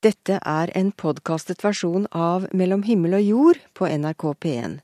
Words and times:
Dette 0.00 0.38
er 0.48 0.70
en 0.72 0.94
podkastet 0.96 1.60
versjon 1.60 2.06
av 2.16 2.46
Mellom 2.56 2.86
himmel 2.86 3.18
og 3.18 3.26
jord 3.26 3.58
på 3.76 3.84
NRK 3.84 4.24
P1. 4.40 4.78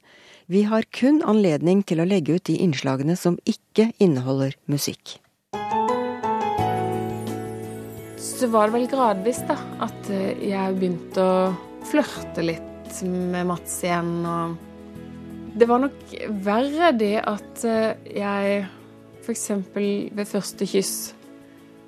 Vi 0.52 0.60
har 0.68 0.84
kun 0.92 1.22
anledning 1.24 1.80
til 1.88 2.02
å 2.02 2.04
legge 2.04 2.36
ut 2.36 2.44
de 2.44 2.58
innslagene 2.60 3.16
som 3.16 3.38
ikke 3.48 3.94
inneholder 3.96 4.58
musikk. 4.68 5.14
Så 8.20 8.50
var 8.52 8.68
det 8.68 8.76
vel 8.76 8.86
gradvis 8.92 9.40
da, 9.48 9.56
at 9.88 10.12
eh, 10.12 10.36
jeg 10.52 10.76
begynte 10.76 11.24
å 11.24 11.40
flørte 11.88 12.44
litt 12.44 13.00
med 13.08 13.48
Mats 13.48 13.80
igjen. 13.88 14.14
Og 14.20 15.56
det 15.56 15.72
var 15.72 15.80
nok 15.86 16.16
verre 16.44 16.92
det 16.92 17.14
at 17.24 17.64
eh, 17.64 17.96
jeg 18.20 18.66
f.eks. 19.24 19.48
ved 19.72 20.26
første 20.28 20.68
kyss 20.68 21.15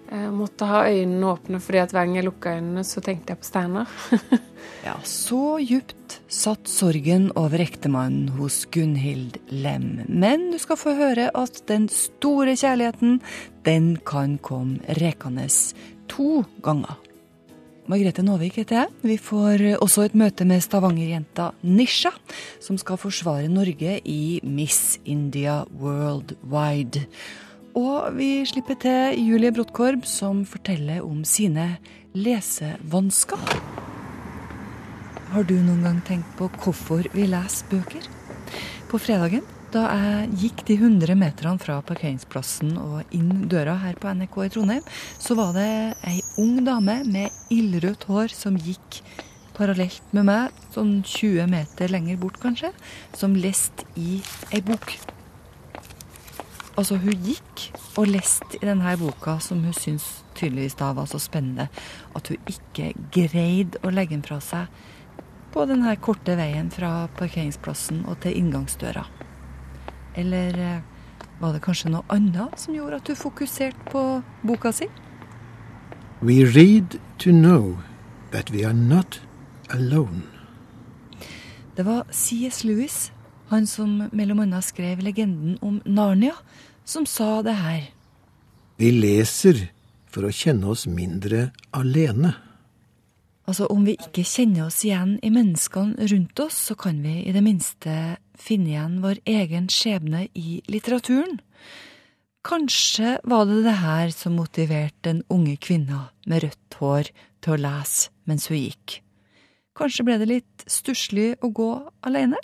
jeg 0.09 0.31
måtte 0.33 0.67
ha 0.69 0.85
øynene 0.89 1.33
åpne 1.35 1.61
fordi 1.61 1.81
at 1.83 1.93
hver 1.93 2.07
gang 2.07 2.17
jeg 2.17 2.27
lukka 2.29 2.55
øynene, 2.57 2.85
så 2.87 3.03
tenkte 3.05 3.35
jeg 3.35 3.41
på 3.43 3.49
Steinar. 3.49 3.91
ja, 4.89 4.95
så 5.05 5.59
djupt 5.61 6.19
satt 6.33 6.71
sorgen 6.71 7.29
over 7.37 7.61
ektemannen 7.61 8.31
hos 8.39 8.63
Gunhild 8.73 9.37
Lem. 9.53 10.07
Men 10.09 10.49
du 10.53 10.59
skal 10.63 10.81
få 10.81 10.95
høre 10.97 11.29
at 11.37 11.61
den 11.69 11.91
store 11.93 12.57
kjærligheten, 12.57 13.21
den 13.69 13.97
kan 14.07 14.39
komme 14.41 14.81
rekende 15.01 15.49
to 16.09 16.45
ganger. 16.65 16.97
Margrethe 17.89 18.21
Nåvik 18.21 18.59
heter 18.61 18.83
jeg. 18.83 18.89
Vi 19.01 19.17
får 19.17 19.63
også 19.81 20.03
et 20.05 20.17
møte 20.17 20.45
med 20.45 20.61
Stavanger-jenta 20.61 21.55
Nisha, 21.65 22.11
som 22.61 22.77
skal 22.81 23.01
forsvare 23.01 23.49
Norge 23.49 23.95
i 24.05 24.41
Miss 24.45 24.99
India 25.09 25.63
Worldwide. 25.81 27.07
Og 27.79 28.15
vi 28.17 28.43
slipper 28.49 28.75
til 28.83 29.21
Julie 29.23 29.53
Brottkorb, 29.55 30.03
som 30.09 30.41
forteller 30.49 31.05
om 31.07 31.21
sine 31.29 31.77
lesevansker. 32.17 33.43
Har 35.29 35.45
du 35.47 35.55
noen 35.61 35.85
gang 35.87 36.01
tenkt 36.09 36.33
på 36.41 36.49
hvorfor 36.57 37.07
vi 37.13 37.29
leser 37.31 37.69
bøker? 37.71 38.09
På 38.91 38.99
fredagen, 38.99 39.45
da 39.71 39.85
jeg 39.93 40.31
gikk 40.41 40.65
de 40.71 40.79
100 40.81 41.15
meterne 41.21 41.61
fra 41.63 41.77
parkeringsplassen 41.87 42.73
og 42.81 43.15
inn 43.15 43.45
døra 43.53 43.77
her 43.85 43.99
på 44.01 44.11
NRK 44.11 44.39
i 44.47 44.51
Trondheim, 44.57 44.89
så 45.21 45.37
var 45.39 45.53
det 45.55 45.69
ei 46.09 46.17
ung 46.41 46.65
dame 46.67 47.03
med 47.07 47.53
ildrødt 47.55 48.09
hår 48.09 48.35
som 48.35 48.57
gikk 48.59 49.03
parallelt 49.59 50.17
med 50.17 50.27
meg, 50.33 50.59
sånn 50.75 50.99
20 51.05 51.47
meter 51.53 51.95
lenger 51.95 52.19
bort 52.19 52.41
kanskje, 52.43 52.73
som 53.15 53.39
leste 53.39 53.87
i 54.01 54.19
ei 54.51 54.65
bok. 54.67 54.97
Altså, 56.79 56.95
hun 57.03 57.17
gikk 57.27 57.65
og 57.99 58.07
leste 58.07 58.61
i 58.61 58.67
denne 58.67 58.93
boka 59.01 59.41
som 59.43 59.65
hun 59.67 59.75
syntes 59.75 60.23
tydeligvis 60.39 60.79
da 60.79 60.93
var 60.95 61.09
så 61.11 61.19
spennende 61.19 61.67
at 62.15 62.31
hun 62.31 62.39
ikke 62.47 62.93
greide 63.15 63.81
å 63.83 63.91
legge 63.91 64.15
den 64.15 64.23
fra 64.23 64.39
seg 64.45 64.71
på 65.51 65.65
denne 65.67 65.97
korte 65.99 66.37
veien 66.39 66.71
fra 66.71 67.09
parkeringsplassen 67.19 68.05
og 68.07 68.21
til 68.23 68.37
inngangsdøra. 68.39 69.03
Eller 70.19 70.59
eh, 70.63 70.87
var 71.41 71.57
det 71.57 71.65
kanskje 71.67 71.91
noe 71.97 72.07
annet 72.15 72.59
som 72.63 72.77
gjorde 72.77 73.01
at 73.01 73.11
hun 73.11 73.19
fokuserte 73.27 73.91
på 73.91 74.05
boka 74.47 74.71
si? 74.75 74.87
We 76.23 76.45
read 76.45 77.01
to 77.19 77.35
know 77.35 77.79
that 78.31 78.51
we 78.55 78.65
are 78.67 78.75
not 78.75 79.21
alone. 79.71 80.23
Det 81.77 81.87
var 81.87 82.07
C.S. 82.11 82.65
Lewis, 82.65 83.13
han 83.49 83.67
som 83.67 84.09
mellom 84.13 84.41
annet 84.43 84.67
skrev 84.67 85.03
legenden 85.03 85.59
om 85.63 85.79
Narnia, 85.87 86.35
som 86.89 87.07
sa 87.07 87.43
det 87.45 87.57
her. 87.59 87.89
Vi 88.81 88.93
leser 88.95 89.67
for 90.09 90.25
å 90.25 90.33
kjenne 90.33 90.71
oss 90.73 90.87
mindre 90.89 91.51
alene. 91.77 92.33
Altså, 93.49 93.67
om 93.73 93.85
vi 93.87 93.97
ikke 93.97 94.27
kjenner 94.29 94.67
oss 94.69 94.83
igjen 94.85 95.17
i 95.25 95.31
menneskene 95.33 96.09
rundt 96.13 96.41
oss, 96.45 96.57
så 96.69 96.77
kan 96.77 97.01
vi 97.05 97.23
i 97.25 97.33
det 97.33 97.43
minste 97.45 97.93
finne 98.39 98.75
igjen 98.75 98.99
vår 99.05 99.23
egen 99.29 99.69
skjebne 99.73 100.27
i 100.37 100.61
litteraturen. 100.69 101.39
Kanskje 102.45 103.17
var 103.29 103.49
det 103.49 103.63
det 103.65 103.79
her 103.81 104.13
som 104.15 104.37
motiverte 104.39 105.09
den 105.09 105.25
unge 105.33 105.57
kvinna 105.61 106.09
med 106.29 106.45
rødt 106.45 106.79
hår 106.81 107.11
til 107.45 107.57
å 107.57 107.61
lese 107.65 108.13
mens 108.29 108.47
hun 108.53 108.61
gikk. 108.61 109.01
Kanskje 109.77 110.05
ble 110.07 110.19
det 110.21 110.29
litt 110.29 110.65
stusslig 110.69 111.33
å 111.45 111.51
gå 111.55 111.73
alene? 112.07 112.39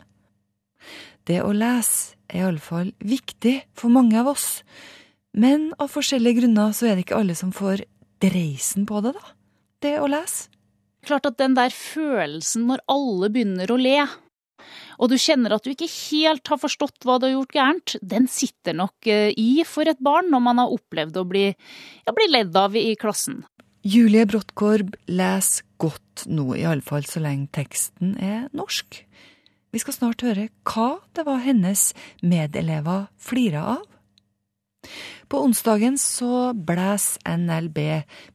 Det 1.24 1.40
å 1.40 1.54
lese 1.56 2.18
er 2.28 2.44
iallfall 2.44 2.90
viktig 3.00 3.56
for 3.78 3.92
mange 3.92 4.18
av 4.20 4.28
oss, 4.34 4.48
men 5.34 5.70
av 5.80 5.90
forskjellige 5.92 6.42
grunner 6.42 6.74
så 6.76 6.90
er 6.90 6.96
det 6.96 7.06
ikke 7.06 7.20
alle 7.20 7.36
som 7.38 7.52
får 7.54 7.86
dreisen 8.22 8.84
på 8.88 9.00
det, 9.04 9.14
da. 9.16 9.32
Det 9.84 9.94
å 10.00 10.10
lese. 10.10 10.50
Klart 11.04 11.26
at 11.28 11.36
den 11.40 11.56
der 11.56 11.72
følelsen 11.74 12.64
når 12.68 12.84
alle 12.88 13.28
begynner 13.32 13.72
å 13.72 13.80
le, 13.80 13.98
og 14.96 15.10
du 15.10 15.16
kjenner 15.20 15.56
at 15.56 15.64
du 15.64 15.72
ikke 15.72 15.90
helt 15.90 16.48
har 16.48 16.60
forstått 16.60 17.04
hva 17.04 17.18
du 17.18 17.26
har 17.26 17.34
gjort 17.34 17.56
gærent, 17.56 17.96
den 18.00 18.28
sitter 18.30 18.76
nok 18.78 19.08
eh, 19.10 19.32
i 19.36 19.64
for 19.68 19.88
et 19.90 20.00
barn 20.04 20.30
når 20.32 20.44
man 20.44 20.62
har 20.62 20.72
opplevd 20.72 21.18
å 21.20 21.26
bli, 21.28 21.48
ja, 21.50 22.14
bli 22.14 22.28
ledd 22.30 22.56
av 22.56 22.76
i 22.78 22.94
klassen. 23.00 23.42
Julie 23.84 24.24
Bråttkorb 24.24 24.94
leser 25.12 25.66
godt 25.82 26.24
nå, 26.30 26.54
iallfall 26.56 27.04
så 27.08 27.20
lenge 27.20 27.50
teksten 27.52 28.14
er 28.16 28.46
norsk. 28.56 29.02
Vi 29.74 29.80
skal 29.82 29.96
snart 29.96 30.22
høre 30.22 30.46
hva 30.70 31.00
det 31.18 31.24
var 31.26 31.40
hennes 31.42 31.88
medelever 32.22 33.08
flira 33.18 33.64
av. 33.72 33.82
På 35.26 35.40
onsdagen 35.42 35.96
så 35.98 36.52
blæs 36.54 37.16
NLB, 37.26 37.80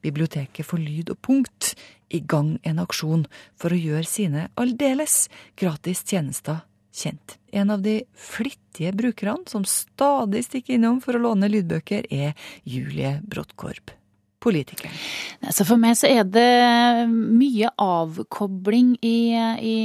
Biblioteket 0.03 0.67
for 0.67 0.83
lyd 0.83 1.13
og 1.13 1.21
punkt, 1.23 1.75
i 2.11 2.19
gang 2.19 2.57
en 2.67 2.81
aksjon 2.83 3.23
for 3.55 3.71
å 3.71 3.79
gjøre 3.79 4.09
sine 4.09 4.47
aldeles 4.59 5.29
gratis 5.61 6.01
tjenester 6.03 6.65
kjent. 6.91 7.37
En 7.53 7.71
av 7.71 7.85
de 7.85 8.01
flittige 8.17 8.91
brukerne 8.97 9.47
som 9.47 9.63
stadig 9.63 10.43
stikker 10.49 10.75
innom 10.75 10.99
for 11.05 11.15
å 11.15 11.23
låne 11.23 11.47
lydbøker, 11.53 12.09
er 12.11 12.35
Julie 12.67 13.19
Bråttkorb 13.23 13.98
politikeren? 14.41 14.95
Så 15.51 15.65
for 15.67 15.81
meg 15.81 15.97
så 15.99 16.09
er 16.09 16.25
det 16.27 17.07
mye 17.11 17.71
avkobling 17.79 18.95
i, 19.05 19.33
i, 19.35 19.77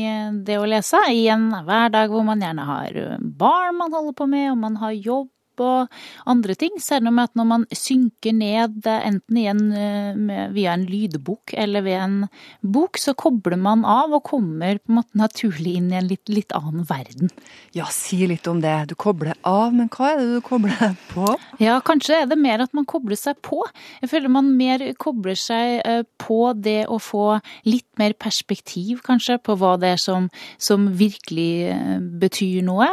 det 0.46 0.58
å 0.60 0.66
lese. 0.68 1.00
I 1.10 1.26
en 1.34 1.50
hverdag 1.66 2.12
hvor 2.12 2.26
man 2.26 2.42
gjerne 2.42 2.66
har 2.68 3.00
barn 3.20 3.78
man 3.80 3.94
holder 3.94 4.18
på 4.18 4.28
med, 4.30 4.50
og 4.52 4.60
man 4.62 4.80
har 4.82 4.96
jobb 4.96 5.33
og 5.62 5.92
andre 6.30 6.56
ting. 6.58 6.78
Selv 6.82 7.10
om 7.10 7.20
at 7.22 7.34
når 7.38 7.48
man 7.50 7.66
synker 7.74 8.34
ned 8.36 8.86
enten 8.88 9.38
igjen 9.40 9.62
eh, 9.76 10.48
via 10.54 10.74
en 10.74 10.86
lydbok 10.88 11.54
eller 11.58 11.84
ved 11.86 11.98
en 12.00 12.16
bok, 12.60 12.98
så 13.00 13.14
kobler 13.18 13.58
man 13.60 13.84
av 13.88 14.14
og 14.16 14.24
kommer 14.26 14.80
på 14.80 14.92
en 14.92 14.98
måte 15.00 15.18
naturlig 15.18 15.76
inn 15.78 15.90
i 15.92 15.98
en 16.00 16.08
litt, 16.10 16.28
litt 16.32 16.54
annen 16.56 16.86
verden. 16.88 17.32
Ja, 17.76 17.88
si 17.92 18.24
litt 18.30 18.48
om 18.50 18.62
det. 18.64 18.74
Du 18.90 18.96
kobler 18.98 19.36
av, 19.46 19.74
men 19.74 19.90
hva 19.92 20.12
er 20.12 20.20
det 20.22 20.38
du 20.38 20.44
kobler 20.44 20.76
deg 20.80 20.98
på? 21.12 21.34
Ja, 21.62 21.78
kanskje 21.84 22.22
er 22.22 22.30
det 22.30 22.38
mer 22.40 22.64
at 22.64 22.74
man 22.76 22.88
kobler 22.88 23.18
seg 23.18 23.38
på. 23.44 23.62
Jeg 24.02 24.12
føler 24.12 24.32
man 24.32 24.52
mer 24.58 24.82
kobler 25.00 25.38
seg 25.38 25.80
eh, 25.84 26.02
på 26.20 26.40
det 26.56 26.84
å 26.90 26.98
få 27.02 27.38
litt 27.68 27.88
mer 28.00 28.14
perspektiv, 28.18 29.02
kanskje, 29.06 29.38
på 29.44 29.56
hva 29.60 29.74
det 29.80 29.94
er 29.94 30.00
som, 30.00 30.28
som 30.58 30.88
virkelig 30.98 31.52
eh, 31.72 31.98
betyr 32.22 32.64
noe. 32.66 32.88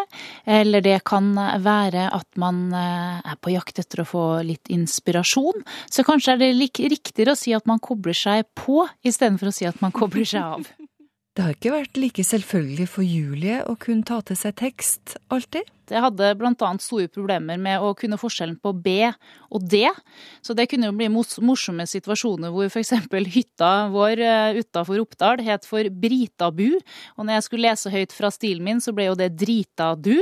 Eller 0.46 0.84
det 0.86 1.00
kan 1.08 1.32
være 1.62 2.08
at 2.12 2.28
man 2.42 2.51
man 2.52 2.76
eh, 2.76 3.32
er 3.32 3.40
på 3.42 3.54
jakt 3.56 3.80
etter 3.82 4.04
å 4.04 4.08
få 4.08 4.26
litt 4.46 4.72
inspirasjon. 4.72 5.64
Så 5.92 6.06
kanskje 6.08 6.36
er 6.36 6.44
det 6.44 6.52
riktigere 6.60 7.36
å 7.36 7.40
si 7.40 7.56
at 7.56 7.68
man 7.70 7.82
kobler 7.84 8.18
seg 8.18 8.46
på, 8.58 8.86
istedenfor 9.08 9.52
å 9.52 9.56
si 9.56 9.68
at 9.70 9.82
man 9.84 9.96
kobler 9.96 10.28
seg 10.28 10.44
av. 10.60 10.70
Det 11.32 11.44
har 11.46 11.54
ikke 11.56 11.72
vært 11.72 11.96
like 11.96 12.24
selvfølgelig 12.28 12.86
for 12.92 13.08
Julie 13.08 13.62
å 13.64 13.78
kunne 13.80 14.04
ta 14.04 14.18
til 14.28 14.36
seg 14.36 14.56
tekst 14.60 15.14
alltid? 15.32 15.70
Jeg 15.92 16.04
hadde 16.04 16.32
bl.a. 16.40 16.72
store 16.84 17.08
problemer 17.12 17.60
med 17.60 17.84
å 17.84 17.94
kunne 17.96 18.20
forskjellen 18.20 18.58
på 18.64 18.74
B 18.84 18.94
og 19.08 19.64
D. 19.72 19.86
Så 20.44 20.56
det 20.56 20.68
kunne 20.72 20.90
jo 20.90 20.96
bli 20.96 21.08
morsomme 21.12 21.86
situasjoner 21.88 22.52
hvor 22.52 22.68
f.eks. 22.68 22.94
hytta 23.32 23.72
vår 23.92 24.24
eh, 24.24 24.60
utafor 24.60 25.00
Oppdal 25.04 25.44
het 25.48 25.68
for 25.68 25.88
Britabu. 26.04 26.78
Og 27.16 27.24
når 27.24 27.38
jeg 27.38 27.48
skulle 27.48 27.68
lese 27.70 27.92
høyt 27.96 28.16
fra 28.16 28.32
stilen 28.32 28.68
min, 28.68 28.84
så 28.84 28.96
ble 28.96 29.08
jo 29.08 29.18
det 29.20 29.32
Dritadu. 29.40 30.18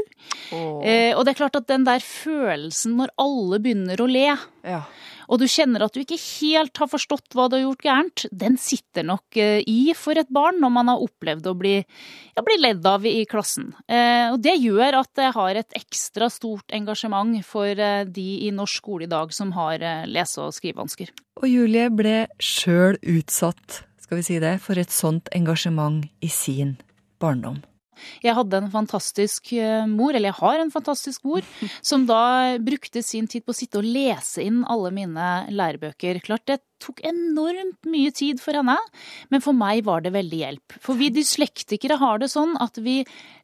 Oh. 0.54 0.82
Eh, 0.86 1.14
og 1.16 1.26
det 1.26 1.34
er 1.34 1.42
klart 1.42 1.58
at 1.58 1.70
den 1.70 1.90
der 1.90 2.06
følelsen 2.06 2.98
når 3.02 3.14
alle 3.22 3.62
begynner 3.66 4.02
å 4.02 4.10
le, 4.10 4.28
ja. 4.66 4.84
Og 5.30 5.38
du 5.42 5.46
kjenner 5.50 5.86
at 5.86 5.94
du 5.94 6.02
ikke 6.02 6.18
helt 6.18 6.80
har 6.82 6.90
forstått 6.90 7.36
hva 7.38 7.46
du 7.50 7.60
har 7.60 7.64
gjort 7.68 7.86
gærent, 7.86 8.26
den 8.34 8.58
sitter 8.62 9.06
nok 9.06 9.38
eh, 9.38 9.62
i 9.70 9.94
for 9.98 10.18
et 10.18 10.32
barn 10.34 10.58
når 10.62 10.74
man 10.74 10.90
har 10.90 11.04
opplevd 11.06 11.52
å 11.52 11.56
bli, 11.60 11.76
ja, 11.80 12.46
bli 12.46 12.58
ledd 12.58 12.86
av 12.90 13.06
i 13.06 13.22
klassen. 13.30 13.72
Eh, 13.86 14.32
og 14.34 14.42
det 14.42 14.58
gjør 14.58 15.02
at 15.04 15.22
jeg 15.22 15.36
har 15.38 15.62
et 15.62 15.78
ekstra 15.78 16.32
stort 16.34 16.74
engasjement 16.76 17.38
for 17.46 17.70
eh, 17.70 18.04
de 18.10 18.28
i 18.48 18.52
norsk 18.56 18.82
skole 18.82 19.06
i 19.06 19.12
dag 19.12 19.34
som 19.36 19.54
har 19.58 19.84
lese- 20.10 20.42
og 20.42 20.54
skrivevansker. 20.56 21.12
Og 21.42 21.48
Julie 21.50 21.90
ble 21.94 22.18
sjøl 22.42 22.98
utsatt, 23.04 23.84
skal 24.02 24.22
vi 24.22 24.26
si 24.26 24.38
det, 24.42 24.58
for 24.64 24.80
et 24.80 24.94
sånt 24.94 25.30
engasjement 25.36 26.06
i 26.26 26.32
sin 26.34 26.78
barndom. 27.22 27.60
Jeg 28.24 28.36
hadde 28.38 28.62
en 28.64 28.72
fantastisk 28.74 29.54
eh, 29.58 29.86
mor, 29.90 30.14
eller 30.14 30.32
jeg 30.32 30.40
har 30.40 30.64
en 30.64 30.74
fantastisk 30.74 31.26
mor, 31.28 31.46
som 31.90 32.06
da 32.10 32.58
brukte 32.64 33.04
sin 33.06 33.28
tid 33.30 33.46
på 33.46 33.56
å 33.56 33.60
sitte 33.60 33.82
og 33.82 33.88
lese 33.88 34.44
inn 34.46 34.64
alle 34.70 34.94
mine 34.96 35.30
lærebøker. 35.54 36.22
Klart 36.26 36.48
det 36.50 36.60
tok 36.80 37.04
enormt 37.08 37.90
mye 37.92 38.12
tid 38.16 38.40
for 38.44 38.56
henne, 38.56 38.78
men 39.30 39.44
for 39.44 39.58
meg 39.58 39.84
var 39.88 40.04
det 40.06 40.16
veldig 40.16 40.42
hjelp. 40.46 40.80
For 40.84 41.00
vi 41.00 41.12
dyslektikere 41.14 42.00
har 42.00 42.22
det 42.22 42.32
sånn 42.32 42.56
at 42.64 42.80
vi 42.82 43.02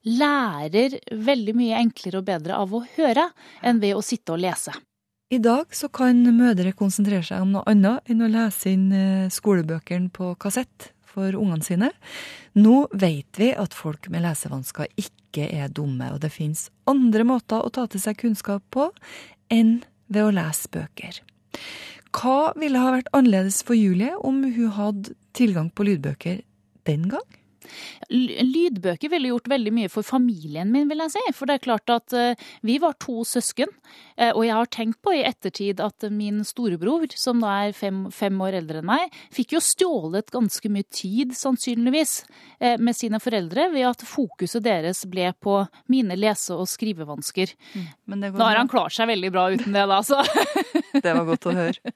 lærer 0.07 0.99
veldig 1.11 1.55
mye 1.57 1.83
enklere 1.83 2.21
og 2.21 2.27
bedre 2.29 2.59
av 2.59 2.73
å 2.75 2.85
høre 2.95 3.29
enn 3.65 3.81
ved 3.83 3.97
å 3.97 4.03
sitte 4.05 4.35
og 4.35 4.43
lese. 4.45 4.75
I 5.33 5.39
dag 5.41 5.73
så 5.73 5.89
kan 5.89 6.19
mødre 6.37 6.75
konsentrere 6.77 7.25
seg 7.25 7.41
om 7.41 7.55
noe 7.55 7.65
annet 7.67 8.11
enn 8.13 8.21
å 8.21 8.29
lese 8.29 8.71
inn 8.71 8.91
eh, 8.93 9.31
skolebøkene 9.33 10.13
på 10.13 10.35
kassett 10.39 10.91
for 11.15 11.37
ungene 11.39 11.65
sine. 11.65 11.91
Nå 12.59 12.85
vet 12.93 13.39
vi 13.39 13.51
at 13.55 13.75
folk 13.75 14.09
med 14.13 14.25
lesevansker 14.25 14.91
ikke 14.99 15.47
er 15.49 15.71
dumme, 15.73 16.11
og 16.13 16.21
det 16.23 16.33
fins 16.35 16.69
andre 16.89 17.25
måter 17.27 17.63
å 17.63 17.71
ta 17.73 17.87
til 17.89 18.03
seg 18.03 18.19
kunnskap 18.21 18.63
på 18.75 18.89
enn 19.51 19.79
ved 20.11 20.27
å 20.27 20.35
lese 20.35 20.69
bøker. 20.71 21.21
Hva 22.15 22.53
ville 22.59 22.79
ha 22.79 22.93
vært 22.95 23.11
annerledes 23.15 23.61
for 23.67 23.75
Julie 23.75 24.13
om 24.23 24.43
hun 24.45 24.75
hadde 24.77 25.15
tilgang 25.35 25.71
på 25.75 25.87
lydbøker 25.87 26.43
den 26.87 27.09
gang? 27.11 27.25
Lydbøker 28.09 29.11
ville 29.11 29.31
gjort 29.31 29.49
veldig 29.49 29.73
mye 29.73 29.91
for 29.91 30.05
familien 30.05 30.71
min, 30.73 30.87
vil 30.89 31.03
jeg 31.05 31.15
si. 31.15 31.23
For 31.35 31.49
det 31.49 31.57
er 31.57 31.65
klart 31.65 31.91
at 31.93 32.15
uh, 32.15 32.47
vi 32.65 32.77
var 32.81 32.97
to 33.01 33.23
søsken. 33.27 33.71
Uh, 34.19 34.31
og 34.31 34.43
jeg 34.45 34.55
har 34.55 34.71
tenkt 34.73 35.01
på 35.05 35.15
i 35.15 35.23
ettertid 35.27 35.81
at 35.83 36.07
min 36.13 36.43
storebror, 36.47 37.07
som 37.19 37.41
da 37.43 37.53
er 37.65 37.75
fem, 37.77 38.05
fem 38.13 38.39
år 38.45 38.59
eldre 38.61 38.81
enn 38.81 38.89
meg, 38.89 39.15
fikk 39.33 39.55
jo 39.57 39.63
stjålet 39.63 40.31
ganske 40.33 40.71
mye 40.71 40.87
tid, 40.93 41.35
sannsynligvis, 41.37 42.17
uh, 42.61 42.75
med 42.77 42.97
sine 42.97 43.21
foreldre 43.23 43.69
ved 43.73 43.89
at 43.89 44.05
fokuset 44.07 44.63
deres 44.65 45.05
ble 45.09 45.31
på 45.41 45.61
mine 45.91 46.17
lese- 46.19 46.55
og 46.55 46.69
skrivevansker. 46.69 47.55
Mm. 47.75 47.87
nå 48.19 48.43
har 48.43 48.61
han 48.61 48.71
klart 48.71 48.95
seg 48.95 49.09
veldig 49.09 49.31
bra 49.33 49.49
uten 49.53 49.75
det, 49.75 49.85
da, 49.89 50.01
så. 50.05 50.21
det 51.03 51.11
var 51.11 51.25
godt 51.27 51.49
å 51.49 51.55
høre. 51.55 51.93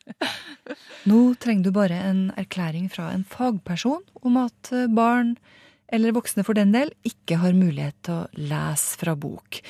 Nå 1.09 1.21
trenger 1.41 1.69
du 1.69 1.75
bare 1.75 2.01
en 2.09 2.25
erklæring 2.39 2.89
fra 2.91 3.11
en 3.13 3.25
fagperson 3.27 4.03
om 4.25 4.37
at 4.41 4.73
barn 4.95 5.37
eller 5.91 6.15
voksne 6.15 6.45
for 6.47 6.57
den 6.57 6.73
del, 6.75 6.91
ikke 7.07 7.39
har 7.41 7.57
mulighet 7.57 7.97
til 8.05 8.21
å 8.21 8.47
lese 8.49 8.99
fra 9.01 9.15
bok. 9.19 9.61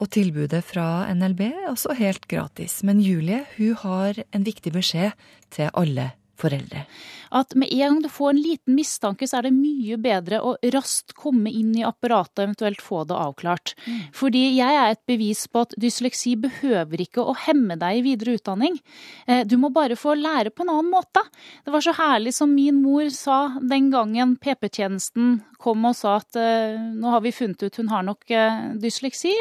Og 0.00 0.08
tilbudet 0.14 0.62
fra 0.64 1.04
NLB 1.12 1.42
er 1.50 1.68
også 1.72 1.96
helt 1.98 2.24
gratis. 2.30 2.80
Men 2.86 3.02
Julie 3.04 3.42
hun 3.58 3.76
har 3.82 4.22
en 4.32 4.46
viktig 4.46 4.72
beskjed 4.72 5.12
til 5.52 5.72
alle 5.76 6.12
foreldre. 6.40 6.84
At 7.30 7.54
med 7.54 7.70
en 7.70 7.78
gang 7.78 7.98
du 8.02 8.08
får 8.10 8.32
en 8.32 8.42
liten 8.42 8.74
mistanke, 8.74 9.28
så 9.28 9.38
er 9.38 9.46
det 9.46 9.54
mye 9.54 9.98
bedre 10.02 10.40
å 10.42 10.56
raskt 10.74 11.14
komme 11.18 11.52
inn 11.52 11.76
i 11.78 11.84
apparatet 11.86 12.40
og 12.40 12.46
eventuelt 12.48 12.82
få 12.82 13.04
det 13.06 13.18
avklart. 13.18 13.74
Mm. 13.86 14.00
Fordi 14.16 14.42
jeg 14.56 14.78
er 14.80 14.94
et 14.94 15.02
bevis 15.06 15.44
på 15.46 15.62
at 15.66 15.76
dysleksi 15.80 16.34
behøver 16.42 17.04
ikke 17.04 17.22
å 17.22 17.36
hemme 17.46 17.78
deg 17.80 18.00
i 18.00 18.04
videre 18.08 18.34
utdanning. 18.40 18.80
Eh, 19.26 19.44
du 19.46 19.56
må 19.62 19.70
bare 19.74 19.98
få 19.98 20.16
lære 20.18 20.50
på 20.50 20.66
en 20.66 20.74
annen 20.74 20.90
måte. 20.90 21.22
Det 21.64 21.74
var 21.74 21.86
så 21.86 21.94
herlig 22.00 22.34
som 22.34 22.50
min 22.54 22.82
mor 22.82 23.06
sa 23.14 23.40
den 23.60 23.92
gangen 23.94 24.34
PP-tjenesten 24.40 25.38
kom 25.60 25.86
og 25.86 25.96
sa 25.98 26.18
at 26.18 26.38
eh, 26.40 26.80
nå 26.80 27.14
har 27.14 27.22
vi 27.22 27.36
funnet 27.36 27.62
ut 27.62 27.80
hun 27.80 27.94
har 27.94 28.06
nok 28.06 28.26
eh, 28.34 28.60
dysleksi. 28.80 29.36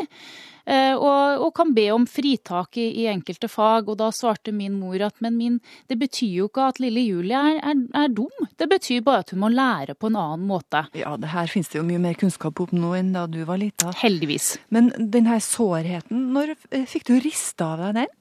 Eh, 0.69 0.93
og, 0.93 1.41
og, 1.41 1.49
kan 1.57 1.71
be 1.73 1.87
om 1.95 2.05
fritak 2.05 2.77
i, 2.77 2.85
i, 3.01 3.07
enkelte 3.09 3.49
fag. 3.49 3.89
Og 3.89 3.97
da 3.99 4.11
svarte 4.13 4.53
min 4.55 4.77
mor 4.77 5.01
at 5.07 5.17
men 5.23 5.37
min, 5.39 5.57
det 5.89 5.97
betyr 6.01 6.35
jo 6.43 6.49
ikke 6.49 6.67
at 6.69 6.81
lille 6.83 7.03
Julie 7.07 7.39
er, 7.39 7.57
er, 7.71 7.81
er, 8.03 8.11
dum, 8.13 8.47
det 8.59 8.69
betyr 8.69 9.01
bare 9.05 9.25
at 9.25 9.33
hun 9.33 9.43
må 9.43 9.51
lære 9.53 9.97
på 9.97 10.11
en 10.11 10.19
annen 10.19 10.45
måte. 10.49 10.85
Ja, 10.97 11.15
det 11.19 11.33
her 11.33 11.49
finnes 11.49 11.71
det 11.73 11.79
jo 11.79 11.87
mye 11.87 12.01
mer 12.03 12.17
kunnskap 12.19 12.61
om 12.61 12.75
nå 12.77 12.93
enn 12.99 13.13
da 13.15 13.25
du 13.31 13.41
var 13.47 13.61
lita. 13.61 13.93
Heldigvis. 14.03 14.57
Men 14.73 14.91
den 14.97 15.29
her 15.29 15.41
sårheten, 15.43 16.29
når 16.35 16.53
eh, 16.69 16.85
fikk 16.89 17.09
du 17.09 17.17
rista 17.23 17.73
av 17.73 17.87
deg 17.87 18.03
den? 18.03 18.15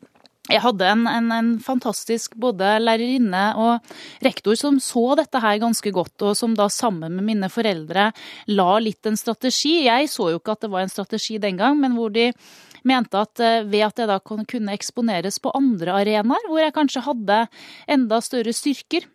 Jeg 0.48 0.62
hadde 0.64 0.86
en, 0.88 1.04
en, 1.10 1.32
en, 1.34 1.50
fantastisk 1.60 2.36
både 2.40 2.76
lærerinne 2.80 3.42
og 3.60 3.90
rektor 4.24 4.56
som 4.58 4.78
så 4.82 5.12
dette 5.18 5.42
her 5.42 5.60
ganske 5.60 5.92
godt, 5.92 6.16
og 6.24 6.38
som 6.38 6.54
da 6.56 6.68
sammen 6.72 7.18
med 7.18 7.26
mine 7.26 7.50
foreldre 7.52 8.10
la 8.48 8.70
litt 8.80 9.06
en 9.08 9.18
strategi. 9.20 9.82
Jeg 9.86 10.08
så 10.12 10.30
jo 10.32 10.40
ikke 10.40 10.56
at 10.56 10.64
det 10.64 10.72
var 10.72 10.86
en 10.86 10.92
strategi 10.92 11.36
den 11.42 11.60
gang, 11.60 11.76
men 11.80 11.98
hvor 11.98 12.14
de 12.14 12.30
mente 12.88 13.20
at 13.20 13.42
eh, 13.44 13.66
ved 13.68 13.84
at 13.90 14.00
jeg 14.00 14.08
da 14.10 14.18
kunne 14.24 14.74
eksponeres 14.74 15.40
på 15.42 15.52
andre 15.58 16.00
arenaer, 16.00 16.48
hvor 16.48 16.62
jeg 16.62 16.76
kanskje 16.76 17.04
hadde 17.04 17.44
enda 17.90 18.20
større 18.24 18.54
styrker, 18.56 19.08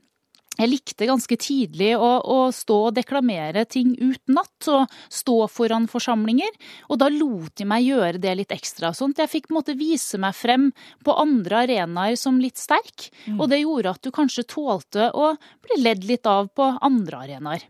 jeg 0.54 0.70
likte 0.70 1.08
ganske 1.10 1.36
tidlig 1.42 1.96
å, 1.98 2.10
å, 2.30 2.38
stå 2.54 2.76
og 2.90 2.96
deklamere 2.98 3.66
ting 3.66 3.96
utenat, 3.98 4.68
og 4.70 4.92
stå 5.10 5.38
foran 5.50 5.88
forsamlinger. 5.90 6.52
Og 6.94 7.00
da 7.02 7.10
lot 7.10 7.56
de 7.58 7.66
meg 7.70 7.88
gjøre 7.88 8.22
det 8.22 8.36
litt 8.38 8.54
ekstra, 8.54 8.94
sånn 8.94 9.16
at 9.16 9.24
jeg 9.24 9.32
fikk 9.32 9.50
på 9.50 9.56
en 9.56 9.60
måte 9.60 9.78
vise 9.80 10.20
meg 10.22 10.38
frem 10.38 10.70
på 11.06 11.18
andre 11.18 11.64
arenaer 11.66 12.20
som 12.20 12.38
litt 12.42 12.62
sterk. 12.62 13.10
Mm. 13.26 13.40
Og 13.40 13.50
det 13.50 13.64
gjorde 13.64 13.96
at 13.96 14.06
du 14.06 14.14
kanskje 14.14 14.46
tålte 14.54 15.10
å 15.10 15.34
bli 15.66 15.82
ledd 15.82 16.06
litt 16.06 16.30
av 16.30 16.52
på 16.54 16.70
andre 16.86 17.26
arenaer. 17.26 17.66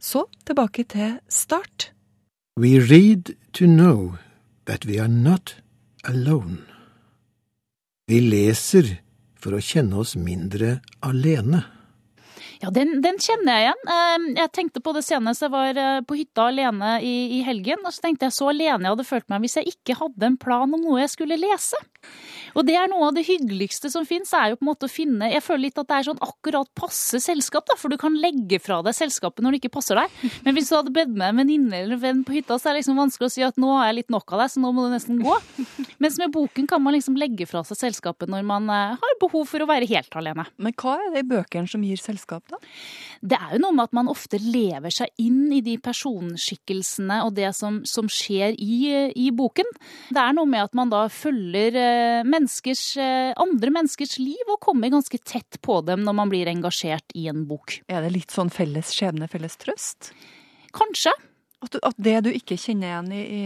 Så 0.00 0.26
tilbake 0.48 0.86
til 0.88 1.18
start. 1.28 1.90
We 2.56 2.78
read 2.80 3.36
to 3.52 3.68
know 3.68 4.16
that 4.64 4.88
we 4.88 4.98
are 4.98 5.12
not 5.12 5.56
alone. 6.04 6.64
Vi 8.08 8.22
leser 8.24 9.02
for 9.36 9.56
å 9.56 9.60
kjenne 9.60 10.00
oss 10.00 10.14
mindre 10.16 10.78
alene. 11.04 11.75
Ja, 12.62 12.70
den, 12.72 13.00
den, 13.04 13.18
kjenner 13.20 13.58
jeg 13.58 13.66
igjen. 13.66 13.82
Ehm, 13.92 14.26
jeg 14.38 14.52
tenkte 14.56 14.82
på 14.84 14.94
det 14.96 15.02
senest 15.04 15.44
jeg 15.44 15.52
var 15.52 15.76
eh, 15.80 16.00
på 16.06 16.16
hytta 16.18 16.48
alene 16.50 16.96
i, 17.04 17.14
i, 17.38 17.42
helgen. 17.46 17.82
Og 17.84 17.92
så 17.94 18.06
tenkte 18.06 18.28
jeg 18.28 18.36
så 18.36 18.50
alene 18.52 18.86
jeg 18.86 18.94
hadde 18.94 19.08
følt 19.08 19.28
meg 19.32 19.44
hvis 19.44 19.58
jeg 19.60 19.74
ikke 19.74 19.98
hadde 20.00 20.30
en 20.30 20.38
plan 20.40 20.64
om 20.66 20.80
noe 20.80 21.02
jeg 21.02 21.12
skulle 21.12 21.38
lese. 21.40 21.80
Og 22.56 22.64
det 22.64 22.76
er 22.78 22.88
noe 22.88 23.10
av 23.10 23.16
det 23.16 23.26
hyggeligste 23.26 23.90
som 23.92 24.06
fins, 24.08 24.32
er 24.36 24.52
jo 24.52 24.58
på 24.58 24.64
en 24.64 24.70
måte 24.70 24.88
å 24.88 24.90
finne 24.90 25.28
Jeg 25.28 25.44
føler 25.44 25.66
litt 25.66 25.80
at 25.80 25.88
det 25.90 25.98
er 25.98 26.06
sånn 26.08 26.22
akkurat 26.24 26.70
passe 26.78 27.20
selskap, 27.20 27.66
da, 27.68 27.76
for 27.78 27.92
du 27.92 27.98
kan 28.00 28.16
legge 28.16 28.58
fra 28.62 28.80
deg 28.84 28.96
selskapet 28.96 29.44
når 29.44 29.54
det 29.56 29.60
ikke 29.60 29.74
passer 29.76 30.00
deg. 30.00 30.14
Men 30.46 30.56
hvis 30.56 30.70
du 30.70 30.76
hadde 30.78 30.94
bedt 30.94 31.12
med 31.12 31.28
en 31.28 31.42
venninne 31.42 31.82
eller 31.82 31.98
en 31.98 32.02
venn 32.02 32.22
på 32.26 32.36
hytta, 32.38 32.56
så 32.56 32.70
er 32.70 32.76
det 32.76 32.84
liksom 32.84 33.00
vanskelig 33.02 33.28
å 33.28 33.34
si 33.34 33.44
at 33.44 33.60
nå 33.60 33.72
har 33.76 33.90
jeg 33.90 33.98
litt 34.00 34.14
nok 34.14 34.32
av 34.32 34.44
deg, 34.44 34.52
så 34.54 34.62
nå 34.64 34.72
må 34.72 34.86
du 34.86 34.94
nesten 34.94 35.20
gå. 35.20 35.36
Mens 36.02 36.18
med 36.22 36.32
boken 36.32 36.68
kan 36.70 36.84
man 36.84 36.96
liksom 36.96 37.18
legge 37.20 37.48
fra 37.50 37.62
seg 37.66 37.80
selskapet 37.80 38.32
når 38.32 38.46
man 38.48 38.72
eh, 38.72 38.96
har 39.02 39.20
behov 39.20 39.44
for 39.50 39.64
å 39.64 39.68
være 39.68 39.88
helt 39.90 40.16
alene. 40.16 40.46
Men 40.56 40.76
hva 40.80 40.96
er 40.96 41.12
det 41.12 41.24
i 41.26 41.28
bøkene 41.34 41.70
som 41.70 41.84
gir 41.84 42.00
selskap, 42.00 42.44
da? 42.52 42.60
Det 43.20 43.38
er 43.38 43.54
jo 43.56 43.62
noe 43.64 43.76
med 43.76 43.88
at 43.88 43.96
man 43.96 44.10
ofte 44.12 44.40
lever 44.42 44.92
seg 44.94 45.12
inn 45.22 45.52
i 45.54 45.62
de 45.64 45.76
personskikkelsene 45.82 47.20
og 47.26 47.34
det 47.38 47.52
som, 47.56 47.80
som 47.88 48.10
skjer 48.12 48.56
i, 48.58 48.76
i, 49.12 49.28
boken. 49.36 49.68
Det 50.10 50.22
er 50.22 50.36
noe 50.36 50.48
med 50.50 50.66
at 50.66 50.76
man 50.78 50.92
da 50.92 51.06
følger 51.12 51.78
eh, 51.80 52.26
menneskers, 52.26 52.84
eh, 53.02 53.32
andre 53.42 53.72
menneskers 53.78 54.18
liv 54.22 54.52
og 54.52 54.60
kommer 54.64 54.92
ganske 54.92 55.20
tett 55.24 55.60
på 55.64 55.80
dem 55.86 56.04
når 56.06 56.18
man 56.20 56.32
blir 56.32 56.50
engasjert 56.50 57.16
i 57.16 57.28
en 57.32 57.46
bok. 57.48 57.80
Er 57.92 58.04
det 58.04 58.14
litt 58.16 58.34
sånn 58.34 58.52
felles 58.52 58.92
skjebne, 58.96 59.30
felles 59.32 59.58
trøst? 59.60 60.12
Kanskje. 60.76 61.14
At, 61.64 61.72
du, 61.72 61.78
at, 61.88 61.96
det 61.96 62.18
du 62.26 62.28
ikke 62.36 62.58
kjenner 62.60 62.90
igjen 62.90 63.06
i, 63.16 63.20
i, 63.32 63.44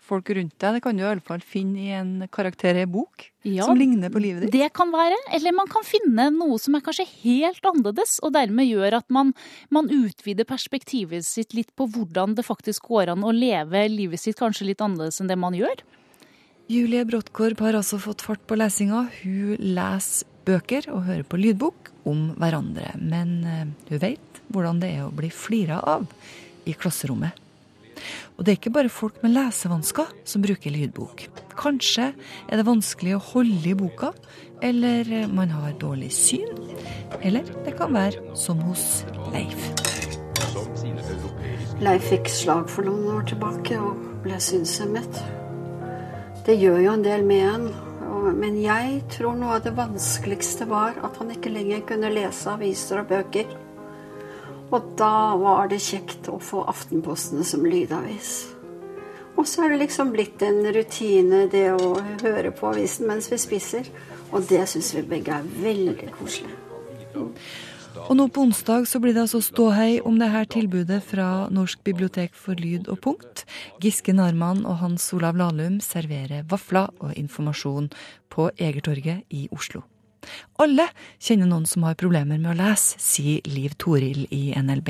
folk 0.00 0.30
rundt 0.32 0.54
deg, 0.62 0.78
det 0.78 0.80
kan 0.80 0.96
du 0.96 1.02
i 1.02 1.10
alle 1.10 1.24
fall 1.24 1.42
finne 1.44 1.82
i 1.82 1.90
en 1.92 2.24
karakter 2.32 2.78
i 2.78 2.86
en 2.86 2.92
bok 2.94 3.26
ja, 3.44 3.66
som 3.68 3.76
ligner 3.76 4.08
på 4.12 4.22
livet 4.22 4.46
ditt? 4.46 4.54
Det 4.54 4.70
kan 4.74 4.88
være. 4.94 5.18
Eller 5.36 5.52
man 5.54 5.68
kan 5.70 5.84
finne 5.84 6.30
noe 6.32 6.56
som 6.62 6.78
er 6.78 6.84
kanskje 6.86 7.04
helt 7.20 7.68
annerledes, 7.68 8.16
og 8.24 8.32
dermed 8.38 8.64
gjør 8.64 8.96
at 9.02 9.06
man, 9.12 9.34
man 9.68 9.92
utvider 9.92 10.48
perspektivet 10.48 11.28
sitt 11.28 11.52
litt 11.56 11.68
på 11.76 11.84
hvordan 11.92 12.32
det 12.38 12.46
faktisk 12.48 12.88
går 12.88 13.12
an 13.12 13.28
å 13.28 13.34
leve 13.36 13.84
livet 13.92 14.24
sitt 14.24 14.40
kanskje 14.40 14.70
litt 14.72 14.80
annerledes 14.80 15.20
enn 15.20 15.28
det 15.28 15.36
man 15.40 15.58
gjør. 15.58 15.84
Julie 16.70 17.04
Bråttkorb 17.04 17.60
har 17.66 17.76
altså 17.76 18.00
fått 18.00 18.24
fart 18.24 18.42
på 18.48 18.56
lesinga. 18.56 19.04
Hun 19.20 19.60
leser 19.76 20.28
bøker 20.48 20.88
og 20.94 21.04
hører 21.04 21.26
på 21.28 21.38
lydbok 21.40 21.90
om 22.08 22.30
hverandre. 22.40 22.94
Men 22.96 23.36
uh, 23.44 23.64
hun 23.90 24.00
vet 24.00 24.42
hvordan 24.48 24.80
det 24.80 24.94
er 24.96 25.04
å 25.04 25.14
bli 25.14 25.28
flira 25.34 25.82
av 25.84 26.06
i 26.64 26.74
klasserommet. 26.78 27.36
Og 28.36 28.44
det 28.44 28.52
er 28.52 28.60
ikke 28.60 28.74
bare 28.74 28.92
folk 28.92 29.20
med 29.24 29.34
lesevansker 29.34 30.12
som 30.24 30.44
bruker 30.44 30.74
lydbok. 30.74 31.26
Kanskje 31.60 32.12
er 32.48 32.60
det 32.60 32.68
vanskelig 32.68 33.16
å 33.16 33.24
holde 33.32 33.72
i 33.72 33.76
boka, 33.76 34.12
eller 34.64 35.08
man 35.32 35.52
har 35.52 35.76
dårlig 35.80 36.12
syn. 36.16 36.48
Eller 37.20 37.48
det 37.64 37.76
kan 37.78 37.92
være 37.96 38.36
som 38.38 38.60
hos 38.68 39.04
Leif. 39.34 39.70
Leif 41.80 42.10
fikk 42.12 42.28
slag 42.28 42.66
for 42.68 42.84
noen 42.84 43.06
år 43.16 43.28
tilbake 43.30 43.78
og 43.80 44.00
ble 44.24 44.36
synshemmet. 44.40 45.22
Det 46.44 46.58
gjør 46.60 46.82
jo 46.84 46.92
en 46.92 47.06
del 47.06 47.24
med 47.24 47.46
en. 47.54 47.70
Men 48.36 48.58
jeg 48.60 48.98
tror 49.14 49.36
noe 49.38 49.56
av 49.56 49.64
det 49.64 49.72
vanskeligste 49.78 50.66
var 50.68 50.98
at 51.04 51.16
han 51.20 51.32
ikke 51.32 51.52
lenger 51.52 51.86
kunne 51.88 52.12
lese 52.12 52.52
aviser 52.52 53.00
og 53.00 53.08
bøker. 53.12 53.48
Og 54.70 54.94
da 54.98 55.34
var 55.40 55.70
det 55.70 55.80
kjekt 55.82 56.28
å 56.30 56.38
få 56.42 56.62
Aftenposten 56.70 57.42
som 57.46 57.64
lydavis. 57.66 58.32
Og 59.38 59.46
så 59.48 59.64
er 59.64 59.72
det 59.72 59.80
liksom 59.86 60.12
blitt 60.14 60.42
en 60.44 60.62
rutine, 60.74 61.46
det 61.50 61.70
å 61.72 61.94
høre 62.22 62.52
på 62.54 62.70
avisen 62.70 63.08
mens 63.08 63.30
vi 63.32 63.38
spiser. 63.40 63.88
Og 64.30 64.46
det 64.50 64.62
syns 64.70 64.92
vi 64.94 65.02
begge 65.10 65.40
er 65.40 65.50
veldig 65.64 66.10
koselig. 66.18 66.54
Og 68.00 68.14
nå 68.14 68.28
på 68.30 68.44
onsdag 68.46 68.86
så 68.86 69.00
blir 69.02 69.16
det 69.16 69.24
altså 69.24 69.40
ståhei 69.42 69.98
om 70.06 70.18
det 70.20 70.30
her 70.30 70.46
tilbudet 70.50 71.00
fra 71.02 71.48
Norsk 71.50 71.82
bibliotek 71.86 72.36
for 72.38 72.58
lyd 72.58 72.86
og 72.92 73.00
punkt. 73.02 73.44
Giske 73.82 74.14
Narman 74.14 74.62
og 74.62 74.78
Hans 74.84 75.10
Olav 75.16 75.38
Lahlum 75.40 75.80
serverer 75.84 76.46
vafler 76.50 76.92
og 77.02 77.16
informasjon 77.18 77.90
på 78.30 78.50
Egertorget 78.58 79.26
i 79.34 79.48
Oslo. 79.50 79.82
Alle 80.60 80.84
kjenner 81.22 81.46
noen 81.50 81.66
som 81.68 81.82
har 81.86 81.94
problemer 82.00 82.38
med 82.38 82.50
å 82.52 82.58
lese, 82.58 82.98
sier 83.00 83.40
Liv 83.48 83.72
Toril 83.80 84.20
i 84.34 84.52
NLB. 84.56 84.88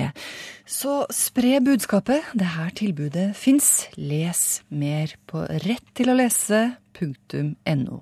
Så 0.66 1.06
spre 1.14 1.60
budskapet. 1.64 2.22
Dette 2.34 2.70
tilbudet 2.80 3.36
fins. 3.38 3.86
Les 3.96 4.62
mer 4.68 5.08
på 5.30 5.38
rettilolese.no. 5.66 7.96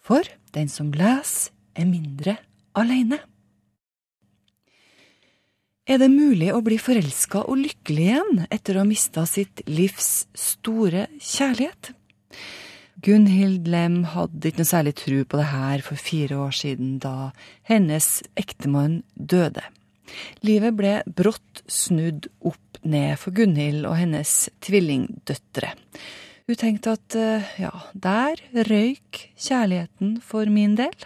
For 0.00 0.22
den 0.54 0.68
som 0.70 0.92
leser, 0.94 1.50
er 1.78 1.86
mindre 1.86 2.36
aleine. 2.74 3.18
Er 5.90 5.98
det 5.98 6.10
mulig 6.12 6.52
å 6.54 6.60
bli 6.62 6.76
forelska 6.78 7.40
og 7.50 7.56
lykkelig 7.64 8.04
igjen 8.04 8.44
etter 8.52 8.76
å 8.76 8.82
ha 8.82 8.86
mista 8.86 9.24
sitt 9.26 9.62
livs 9.66 10.28
store 10.38 11.08
kjærlighet? 11.18 11.90
Gunhild 13.00 13.68
Lem 13.70 14.02
hadde 14.12 14.50
ikke 14.50 14.60
noe 14.60 14.68
særlig 14.68 14.94
tro 14.98 15.20
på 15.24 15.38
det 15.40 15.50
her 15.50 15.84
for 15.84 16.00
fire 16.00 16.40
år 16.44 16.56
siden, 16.56 16.98
da 17.00 17.30
hennes 17.68 18.20
ektemann 18.40 19.00
døde. 19.14 19.62
Livet 20.44 20.76
ble 20.76 20.94
brått 21.06 21.62
snudd 21.70 22.28
opp 22.44 22.80
ned 22.82 23.16
for 23.20 23.32
Gunhild 23.36 23.86
og 23.88 23.96
hennes 24.00 24.50
tvillingdøtre. 24.64 25.72
Hun 26.50 26.58
tenkte 26.58 26.96
at 26.98 27.16
eh, 27.16 27.52
ja, 27.62 27.70
der 27.94 28.40
røyk 28.66 29.20
kjærligheten 29.38 30.16
for 30.24 30.50
min 30.50 30.74
del. 30.80 30.96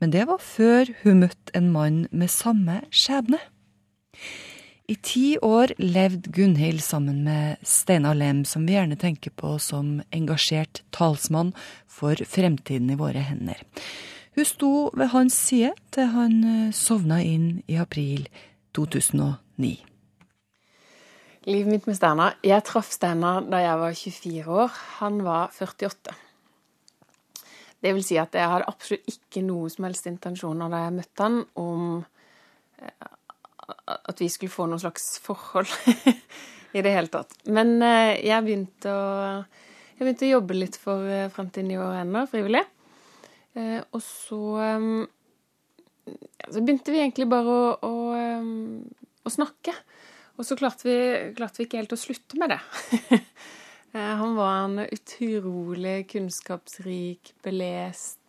Men 0.00 0.12
det 0.12 0.26
var 0.28 0.42
før 0.42 0.92
hun 1.02 1.24
møtte 1.24 1.54
en 1.56 1.70
mann 1.72 2.04
med 2.12 2.32
samme 2.32 2.82
skjebne. 2.92 3.40
I 4.90 4.96
ti 5.06 5.38
år 5.38 5.70
levde 5.78 6.32
Gunhild 6.34 6.80
sammen 6.82 7.22
med 7.22 7.60
Steinar 7.62 8.16
Lem, 8.18 8.42
som 8.44 8.64
vi 8.66 8.74
gjerne 8.74 8.96
tenker 8.98 9.30
på 9.30 9.52
som 9.62 10.00
engasjert 10.10 10.80
talsmann 10.90 11.52
for 11.86 12.18
fremtiden 12.26 12.90
i 12.90 12.96
våre 12.98 13.22
hender. 13.22 13.60
Hun 14.34 14.48
sto 14.48 14.70
ved 14.98 15.12
hans 15.12 15.36
side 15.38 15.76
til 15.94 16.10
han 16.10 16.34
eh, 16.42 16.72
sovna 16.74 17.20
inn 17.22 17.60
i 17.70 17.78
april 17.78 18.26
2009. 18.74 19.70
Livet 21.46 21.70
mitt 21.70 21.86
med 21.86 21.98
Steinar 22.00 22.34
Jeg 22.42 22.66
traff 22.66 22.90
Steinar 22.90 23.46
da 23.46 23.62
jeg 23.62 23.78
var 23.84 23.96
24 24.02 24.58
år. 24.64 24.82
Han 24.98 25.22
var 25.26 25.54
48. 25.54 26.18
Det 27.78 27.94
vil 27.94 28.04
si 28.04 28.18
at 28.18 28.34
jeg 28.34 28.50
hadde 28.56 28.68
absolutt 28.74 29.14
ikke 29.14 29.46
noe 29.46 29.70
som 29.70 29.86
helst 29.86 30.10
intensjoner 30.10 30.66
da 30.66 30.82
jeg 30.88 30.98
møtte 30.98 31.30
han 31.30 31.40
om 31.62 31.88
eh, 32.82 33.16
at 33.86 34.20
vi 34.20 34.28
skulle 34.32 34.52
få 34.52 34.66
noen 34.68 34.82
slags 34.82 35.18
forhold 35.24 35.70
i 36.76 36.82
det 36.82 36.92
hele 36.94 37.10
tatt. 37.12 37.34
Men 37.50 37.76
eh, 37.84 38.18
jeg 38.26 38.46
begynte 38.46 38.92
å, 38.92 39.06
jeg 39.96 40.04
begynte 40.04 40.28
å 40.28 40.34
jobbe 40.34 40.58
litt 40.58 40.78
for 40.80 41.06
eh, 41.08 41.30
Fremtiden 41.34 41.72
i 41.74 41.78
våre 41.80 42.02
ennå, 42.04 42.26
frivillig. 42.30 42.64
Eh, 43.58 43.80
og 43.90 44.02
så 44.04 44.42
Så 46.50 46.62
begynte 46.62 46.92
vi 46.94 47.02
egentlig 47.02 47.26
bare 47.30 47.54
å, 47.54 47.72
å, 47.86 49.00
å 49.26 49.32
snakke. 49.32 49.74
Og 50.38 50.46
så 50.46 50.56
klarte 50.56 50.88
vi, 50.88 50.98
klarte 51.36 51.60
vi, 51.60 51.68
ikke 51.68 51.82
helt 51.82 51.94
å 51.94 52.00
slutte 52.00 52.38
med 52.40 52.54
det. 52.54 52.60
Han 53.92 54.36
var 54.38 54.64
en 54.64 54.84
utrolig 54.86 56.04
kunnskapsrik, 56.12 57.34
belest 57.42 58.19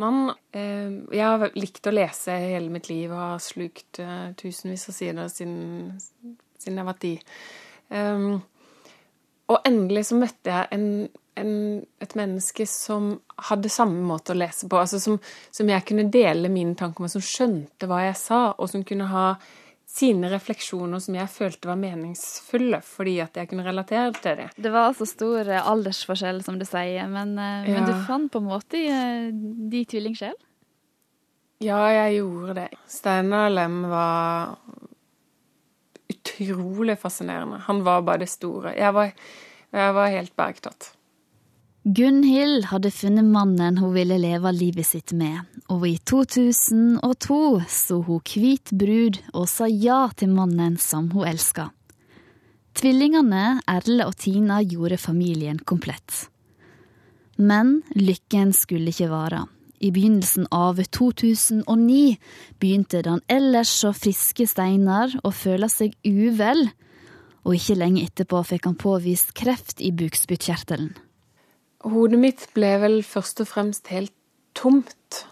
mann. 0.00 0.32
Eh, 0.52 0.94
jeg 1.14 1.24
har 1.24 1.58
likt 1.58 1.86
å 1.86 1.94
lese 1.94 2.38
hele 2.46 2.72
mitt 2.72 2.88
liv 2.90 3.12
og 3.12 3.20
har 3.20 3.42
slukt 3.42 4.00
eh, 4.02 4.30
tusenvis 4.38 4.88
av 4.90 4.96
sider 4.96 5.30
siden, 5.32 5.58
siden 6.58 6.80
jeg 6.80 6.88
var 6.88 6.98
ti. 7.02 7.12
Um, 7.94 8.40
og 9.52 9.68
endelig 9.68 10.06
så 10.08 10.16
møtte 10.16 10.50
jeg 10.50 10.68
en, 10.72 10.86
en, 11.40 11.56
et 12.00 12.14
menneske 12.16 12.64
som 12.68 13.10
hadde 13.50 13.72
samme 13.72 14.00
måte 14.08 14.32
å 14.32 14.38
lese 14.38 14.68
på. 14.70 14.80
Altså 14.80 15.00
som, 15.02 15.18
som 15.52 15.68
jeg 15.68 15.84
kunne 15.88 16.08
dele 16.12 16.52
mine 16.52 16.74
tanker 16.78 17.04
med, 17.04 17.12
som 17.12 17.24
skjønte 17.24 17.88
hva 17.90 18.06
jeg 18.06 18.16
sa, 18.20 18.40
og 18.56 18.72
som 18.72 18.86
kunne 18.88 19.10
ha 19.12 19.26
sine 19.94 20.28
refleksjoner 20.32 20.98
som 21.02 21.14
jeg 21.14 21.30
følte 21.30 21.68
var 21.70 21.78
meningsfulle, 21.78 22.80
fordi 22.82 23.18
at 23.22 23.36
jeg 23.38 23.50
kunne 23.50 23.66
relatere 23.66 24.10
til 24.16 24.40
det. 24.40 24.48
Det 24.56 24.72
var 24.74 24.88
altså 24.88 25.06
stor 25.06 25.46
eh, 25.46 25.68
aldersforskjell, 25.70 26.40
som 26.46 26.58
du 26.58 26.66
sier, 26.66 27.06
men, 27.10 27.36
eh, 27.38 27.68
ja. 27.68 27.76
men 27.76 27.86
du 27.86 27.94
fant 28.08 28.32
på 28.32 28.42
en 28.42 28.48
måte 28.48 28.80
eh, 28.80 29.28
de 29.70 29.84
tvillingsjel? 29.92 30.34
Ja, 31.62 31.78
jeg 31.94 32.18
gjorde 32.18 32.56
det. 32.58 32.66
Steinar 32.90 33.52
Lem 33.54 33.84
var 33.88 34.56
utrolig 36.10 36.98
fascinerende. 36.98 37.62
Han 37.68 37.84
var 37.86 38.02
bare 38.02 38.24
det 38.24 38.32
store. 38.32 38.74
Jeg 38.74 38.90
var, 38.96 39.14
jeg 39.70 39.94
var 40.00 40.12
helt 40.12 40.34
bergtatt. 40.36 40.90
Gunhild 41.84 42.70
hadde 42.70 42.88
funnet 42.88 43.26
mannen 43.28 43.76
hun 43.76 43.90
ville 43.92 44.16
leve 44.16 44.48
livet 44.56 44.86
sitt 44.88 45.12
med, 45.12 45.42
og 45.68 45.82
i 45.84 45.98
2002 46.08 47.40
så 47.68 47.98
hun 48.06 48.22
hvit 48.24 48.72
brud 48.72 49.18
og 49.34 49.44
sa 49.52 49.68
ja 49.68 50.06
til 50.16 50.32
mannen 50.32 50.78
som 50.80 51.10
hun 51.12 51.28
elska. 51.28 51.68
Tvillingene 52.80 53.60
Erle 53.68 54.08
og 54.08 54.16
Tina 54.16 54.62
gjorde 54.64 54.96
familien 54.96 55.60
komplett. 55.60 56.30
Men 57.36 57.82
lykken 57.92 58.56
skulle 58.56 58.88
ikke 58.88 59.12
vare. 59.12 59.44
I 59.84 59.92
begynnelsen 59.92 60.48
av 60.56 60.80
2009 60.80 62.16
begynte 62.64 63.04
den 63.04 63.20
ellers 63.28 63.76
så 63.84 63.92
friske 63.92 64.48
Steinar 64.48 65.12
å 65.20 65.36
føle 65.36 65.68
seg 65.68 65.98
uvel, 66.08 66.70
og 67.44 67.58
ikke 67.60 67.76
lenge 67.76 68.08
etterpå 68.08 68.40
fikk 68.54 68.72
han 68.72 68.80
påvist 68.80 69.36
kreft 69.36 69.84
i 69.84 69.92
bukspyttkjertelen. 69.92 70.94
Hodet 71.84 72.20
mitt 72.20 72.46
ble 72.56 72.72
vel 72.80 72.98
først 73.04 73.42
og 73.44 73.50
fremst 73.50 73.90
helt 73.92 74.14
tomt 74.56 75.24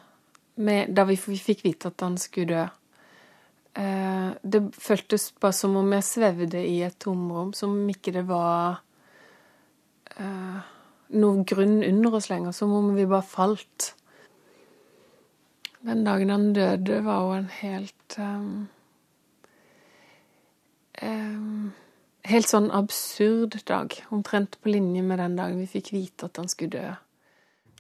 med, 0.61 0.93
da 0.93 1.07
vi 1.09 1.17
fikk 1.17 1.65
vite 1.65 1.89
at 1.89 2.05
han 2.05 2.19
skulle 2.21 2.53
dø. 2.53 2.65
Eh, 3.73 4.29
det 4.45 4.61
føltes 4.77 5.31
bare 5.41 5.57
som 5.57 5.79
om 5.81 5.95
jeg 5.97 6.05
svevde 6.05 6.61
i 6.61 6.83
et 6.85 6.99
tomrom, 7.01 7.55
som 7.57 7.73
om 7.73 7.89
ikke 7.89 8.13
det 8.19 8.27
var 8.29 8.83
eh, 10.21 10.61
noe 11.17 11.45
grunn 11.49 11.81
under 11.87 12.19
oss 12.19 12.29
lenger, 12.29 12.53
som 12.57 12.73
om 12.77 12.93
vi 12.97 13.09
bare 13.09 13.25
falt. 13.25 13.95
Den 15.83 16.05
dagen 16.05 16.31
han 16.31 16.53
døde, 16.53 17.01
var 17.05 17.25
jo 17.25 17.39
en 17.41 17.49
helt 17.63 18.19
um, 18.21 18.69
um, 21.03 21.73
helt 22.29 22.49
sånn 22.49 22.71
absurd 22.75 23.59
dag, 23.69 23.95
omtrent 24.15 24.59
på 24.63 24.73
linje 24.75 25.03
med 25.03 25.19
den 25.23 25.39
dagen 25.39 25.59
vi 25.63 25.71
fikk 25.71 25.93
vite 25.95 26.29
at 26.29 26.39
han 26.41 26.51
skulle 26.51 26.77
dø. 26.77 26.93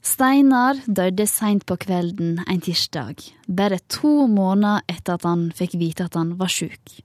Steinar 0.03 0.81
døde 0.87 1.29
seint 1.31 1.63
på 1.69 1.77
kvelden 1.79 2.41
en 2.43 2.63
tirsdag, 2.63 3.23
bare 3.47 3.79
to 3.87 4.27
måneder 4.27 4.83
etter 4.91 5.15
at 5.15 5.27
han 5.29 5.51
fikk 5.55 5.77
vite 5.79 6.09
at 6.09 6.19
han 6.19 6.35
var 6.41 6.51
sjuk. 6.51 6.97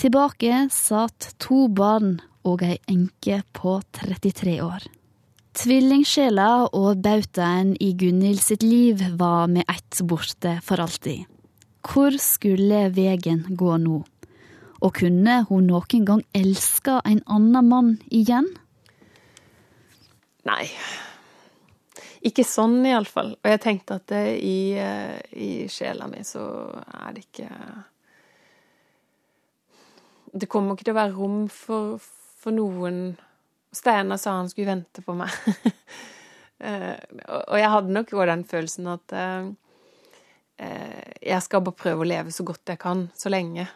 Tilbake 0.00 0.64
satt 0.72 1.34
to 1.38 1.66
barn 1.68 2.16
og 2.48 2.64
ei 2.64 2.78
enke 2.90 3.42
på 3.56 3.76
33 4.00 4.56
år. 4.64 4.88
Tvillingsjela 5.54 6.48
og 6.74 7.04
bautaen 7.04 7.76
i 7.78 7.92
Gunhild 7.94 8.40
sitt 8.42 8.64
liv 8.66 9.04
var 9.20 9.46
med 9.52 9.68
ett 9.70 10.00
borte 10.02 10.56
for 10.66 10.82
alltid. 10.82 11.28
Hvor 11.84 12.16
skulle 12.18 12.88
veien 12.96 13.44
gå 13.54 13.76
nå? 13.78 14.00
Og 14.84 14.92
kunne 14.98 15.38
hun 15.48 15.66
noen 15.70 16.04
gang 16.04 16.22
elske 16.36 16.98
en 17.08 17.22
annen 17.30 17.68
mann 17.70 17.90
igjen? 18.12 18.50
Nei. 20.44 20.68
Ikke 22.24 22.44
sånn, 22.44 22.78
iallfall. 22.88 23.34
Og 23.40 23.48
jeg 23.48 23.62
tenkte 23.64 23.98
at 23.98 24.06
det, 24.12 24.22
i, 24.44 24.76
eh, 24.80 25.16
i 25.40 25.50
sjela 25.72 26.08
mi 26.08 26.22
så 26.24 26.44
er 26.72 27.16
det 27.16 27.26
ikke 27.26 27.48
Det 30.34 30.48
kommer 30.50 30.74
ikke 30.74 30.88
til 30.88 30.96
å 30.96 30.98
være 30.98 31.14
rom 31.14 31.44
for, 31.52 32.00
for 32.02 32.56
noen 32.56 33.14
Steinar 33.74 34.18
sa 34.18 34.36
han 34.38 34.48
skulle 34.50 34.72
vente 34.72 35.04
på 35.04 35.16
meg. 35.16 35.30
Eh, 36.64 36.94
og 37.50 37.58
jeg 37.58 37.68
hadde 37.68 37.92
nok 37.92 38.12
òg 38.14 38.28
den 38.30 38.44
følelsen 38.48 38.86
at 38.88 39.12
uh, 39.18 39.48
jeg 41.18 41.40
skal 41.44 41.64
bare 41.66 41.76
prøve 41.76 42.04
å 42.04 42.08
leve 42.08 42.32
så 42.32 42.46
godt 42.46 42.70
jeg 42.70 42.78
kan, 42.80 43.02
så 43.18 43.28
lenge. 43.28 43.66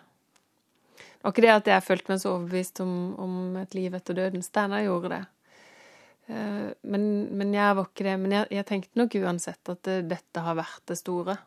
Det 1.18 1.26
var 1.26 1.34
ikke 1.34 1.42
det 1.42 1.54
at 1.56 1.68
jeg 1.72 1.82
følte 1.82 2.12
meg 2.12 2.22
så 2.22 2.30
overbevist 2.36 2.80
om, 2.84 2.94
om 3.18 3.56
et 3.58 3.74
liv 3.74 3.94
etter 3.98 4.14
døden. 4.14 4.44
Steinar 4.46 4.84
gjorde 4.86 5.10
det. 5.16 5.24
Eh, 6.28 6.70
men, 6.86 7.04
men, 7.34 7.52
jeg 7.56 7.74
var 7.74 7.88
ikke 7.90 8.06
det. 8.06 8.16
Men 8.22 8.34
jeg, 8.36 8.48
jeg 8.54 8.68
tenkte 8.68 9.02
nok 9.02 9.16
uansett 9.18 9.72
at 9.74 9.82
det, 9.88 9.98
dette 10.12 10.44
har 10.46 10.58
vært 10.60 10.84
det 10.86 10.98
store. 11.00 11.38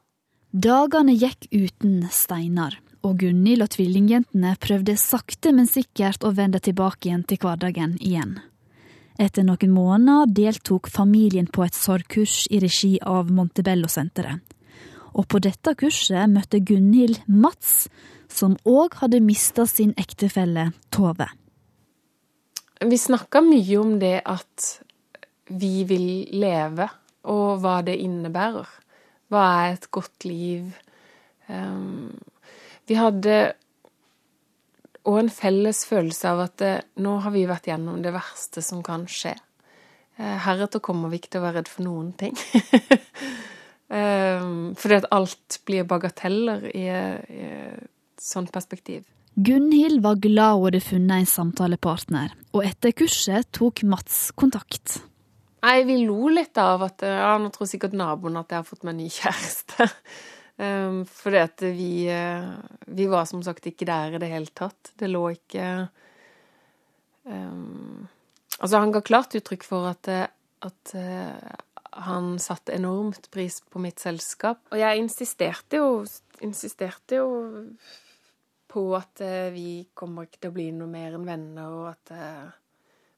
Dagene 0.52 1.16
gikk 1.16 1.48
uten 1.56 2.02
Steinar, 2.12 2.76
og 3.08 3.22
Gunhild 3.24 3.64
og 3.64 3.72
tvillingjentene 3.72 4.58
prøvde 4.60 4.98
sakte, 5.00 5.54
men 5.56 5.70
sikkert 5.72 6.26
å 6.28 6.34
vende 6.36 6.60
tilbake 6.60 7.08
igjen 7.08 7.24
til 7.24 7.40
hverdagen 7.40 7.96
igjen. 8.04 8.42
Etter 9.22 9.46
noen 9.48 9.72
måneder 9.72 10.32
deltok 10.36 10.90
familien 10.92 11.48
på 11.48 11.64
et 11.64 11.78
sorgkurs 11.78 12.44
i 12.52 12.60
regi 12.60 12.98
av 13.00 13.32
Montebello-senteret. 13.32 14.42
Og 15.16 15.28
på 15.28 15.40
dette 15.44 15.74
kurset 15.80 16.32
møtte 16.32 16.60
Gunhild 16.64 17.22
Mats, 17.28 17.88
som 18.32 18.56
òg 18.68 18.98
hadde 19.02 19.22
mista 19.24 19.68
sin 19.70 19.94
ektefelle 20.00 20.72
Tove. 20.94 21.28
Vi 22.82 22.98
snakka 22.98 23.44
mye 23.46 23.78
om 23.78 23.98
det 24.02 24.18
at 24.26 24.70
vi 25.52 25.84
vil 25.86 26.08
leve, 26.42 26.88
og 27.30 27.62
hva 27.62 27.82
det 27.86 28.00
innebærer. 28.02 28.70
Hva 29.32 29.44
er 29.62 29.76
et 29.76 29.92
godt 29.94 30.26
liv? 30.26 30.72
Um, 31.48 32.16
vi 32.90 32.98
hadde 32.98 33.54
og 35.08 35.18
en 35.18 35.32
felles 35.34 35.86
følelse 35.90 36.30
av 36.30 36.44
at 36.44 36.58
det, 36.62 36.74
nå 37.02 37.16
har 37.24 37.34
vi 37.34 37.48
vært 37.50 37.72
gjennom 37.72 38.02
det 38.04 38.14
verste 38.14 38.62
som 38.66 38.84
kan 38.86 39.08
skje. 39.10 39.34
Eh, 40.18 40.36
heretter 40.46 40.84
kommer 40.84 41.10
vi 41.10 41.18
ikke 41.22 41.34
til 41.34 41.42
å 41.42 41.46
være 41.48 41.62
redd 41.62 41.72
for 41.72 41.86
noen 41.88 42.12
ting. 42.20 42.36
um, 43.90 44.74
fordi 44.80 45.00
at 45.00 45.10
alt 45.16 45.58
blir 45.66 45.88
bagateller 45.90 46.68
i, 46.70 46.86
i 46.86 47.48
sånt 48.22 48.52
perspektiv. 48.54 49.06
Gunhild 49.36 50.02
var 50.04 50.20
glad 50.20 50.58
hun 50.58 50.68
hadde 50.68 50.82
funnet 50.84 51.24
en 51.24 51.30
samtalepartner, 51.30 52.34
og 52.52 52.66
etter 52.68 52.94
kurset 52.96 53.48
tok 53.56 53.84
Mats 53.88 54.28
kontakt. 54.36 55.00
Nei, 55.62 55.84
vi 55.86 56.02
lo 56.04 56.28
litt 56.34 56.58
av 56.58 56.82
at 56.88 57.04
ja, 57.06 57.36
nå 57.40 57.52
tror 57.54 57.70
sikkert 57.70 57.96
naboen 57.98 58.40
at 58.40 58.52
jeg 58.52 58.60
har 58.60 58.68
fått 58.68 58.86
meg 58.88 58.98
ny 58.98 59.08
kjæreste. 59.14 59.88
Um, 60.58 61.04
fordi 61.22 61.42
at 61.42 61.64
vi, 61.78 61.92
uh, 62.12 62.58
vi 62.92 63.08
var 63.10 63.28
som 63.30 63.44
sagt 63.46 63.70
ikke 63.70 63.88
der 63.90 64.18
i 64.18 64.22
det 64.22 64.32
hele 64.32 64.52
tatt. 64.58 64.94
Det 65.00 65.10
lå 65.10 65.28
ikke 65.38 65.68
um, 67.30 68.08
Altså, 68.62 68.78
han 68.78 68.92
ga 68.94 69.00
klart 69.02 69.34
uttrykk 69.34 69.64
for 69.66 69.88
at, 69.90 70.06
eh, 70.12 70.28
at 70.62 70.92
uh, 70.94 71.54
han 72.06 72.36
satte 72.38 72.76
enormt 72.76 73.32
pris 73.34 73.56
på 73.74 73.82
mitt 73.82 73.98
selskap. 74.04 74.60
Og 74.70 74.78
jeg 74.78 75.02
insisterte 75.02 75.80
jo, 75.80 76.04
insisterte 76.46 77.18
jo 77.18 77.32
på 78.72 78.86
at 78.98 79.24
uh, 79.26 79.52
vi 79.52 79.84
kommer 79.98 80.28
ikke 80.28 80.46
til 80.46 80.54
å 80.54 80.56
bli 80.56 80.70
noe 80.76 80.90
mer 80.90 81.18
enn 81.18 81.28
venner, 81.28 81.76
og 81.76 81.92
at 81.92 82.16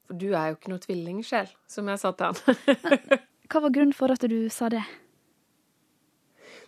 For 0.03 0.17
du 0.19 0.33
er 0.33 0.51
jo 0.51 0.57
ikke 0.57 0.73
noe 0.73 0.83
tvillingsjel, 0.83 1.53
som 1.69 1.87
jeg 1.87 2.01
sa 2.01 2.11
til 2.17 2.33
han. 2.33 3.21
Hva 3.53 3.61
var 3.63 3.73
grunnen 3.75 3.95
for 3.95 4.11
at 4.11 4.25
du 4.25 4.49
sa 4.49 4.69
det? 4.73 4.83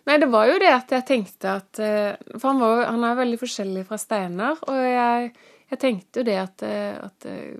Nei, 0.06 0.20
det 0.22 0.28
var 0.30 0.46
jo 0.46 0.58
det 0.62 0.70
at 0.70 0.92
jeg 0.94 1.06
tenkte 1.06 1.56
at 1.58 1.80
eh, 1.82 2.14
For 2.36 2.52
han, 2.52 2.62
var, 2.62 2.84
han 2.92 3.04
er 3.08 3.18
veldig 3.18 3.40
forskjellig 3.40 3.84
fra 3.88 3.98
Steinar, 3.98 4.60
og 4.70 4.78
jeg, 4.78 5.32
jeg, 5.72 5.80
tenkte 5.82 6.22
jo 6.22 6.26
det 6.28 6.36
at, 6.38 6.66
eh, 6.66 6.94
at, 7.02 7.26
eh, 7.26 7.56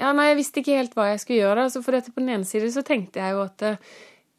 Ja, 0.00 0.10
nei, 0.16 0.30
jeg 0.32 0.40
visste 0.40 0.64
ikke 0.64 0.78
helt 0.80 0.96
hva 0.98 1.10
jeg 1.12 1.20
skulle 1.22 1.42
gjøre. 1.44 1.68
Altså, 1.68 1.82
for 1.84 1.94
dette 1.94 2.14
på 2.14 2.22
den 2.22 2.32
ene 2.34 2.48
siden 2.48 2.72
så 2.74 2.82
tenkte 2.86 3.22
jeg 3.22 3.36
jo 3.36 3.44
at 3.44 3.66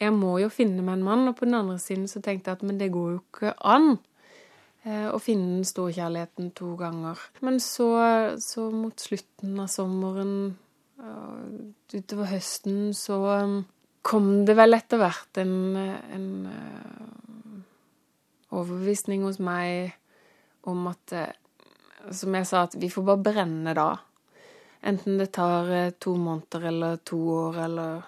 jeg 0.01 0.13
må 0.18 0.34
jo 0.41 0.50
finne 0.50 0.82
meg 0.82 0.98
en 0.98 1.06
mann, 1.06 1.27
og 1.30 1.38
på 1.38 1.46
den 1.46 1.60
andre 1.60 1.77
siden 1.80 2.08
så 2.10 2.20
tenkte 2.25 2.50
jeg 2.50 2.60
at 2.60 2.65
men 2.65 2.80
det 2.82 2.89
går 2.91 3.12
jo 3.13 3.20
ikke 3.22 3.53
an 3.70 3.94
å 4.82 5.18
finne 5.22 5.60
den 5.60 5.66
store 5.68 5.94
kjærligheten 5.94 6.48
to 6.58 6.72
ganger. 6.80 7.20
Men 7.46 7.60
så, 7.62 7.92
så 8.42 8.64
mot 8.74 8.98
slutten 8.98 9.60
av 9.62 9.68
sommeren, 9.70 10.56
utover 11.94 12.32
høsten, 12.32 12.90
så 12.98 13.20
kom 14.02 14.32
det 14.50 14.56
vel 14.58 14.74
etter 14.74 15.02
hvert 15.02 15.38
en, 15.42 15.54
en 15.78 16.28
overbevisning 18.52 19.24
hos 19.26 19.40
meg 19.44 19.96
om 20.70 20.88
at 20.92 21.16
eh, 21.16 21.38
Som 22.12 22.34
jeg 22.34 22.48
sa, 22.50 22.64
at 22.66 22.74
vi 22.82 22.90
får 22.90 23.04
bare 23.06 23.22
brenne 23.22 23.74
da. 23.78 23.92
Enten 24.90 25.20
det 25.22 25.32
tar 25.38 25.68
eh, 25.70 25.94
to 26.02 26.16
måneder 26.18 26.64
eller 26.72 26.98
to 27.06 27.20
år 27.30 27.60
eller 27.68 28.08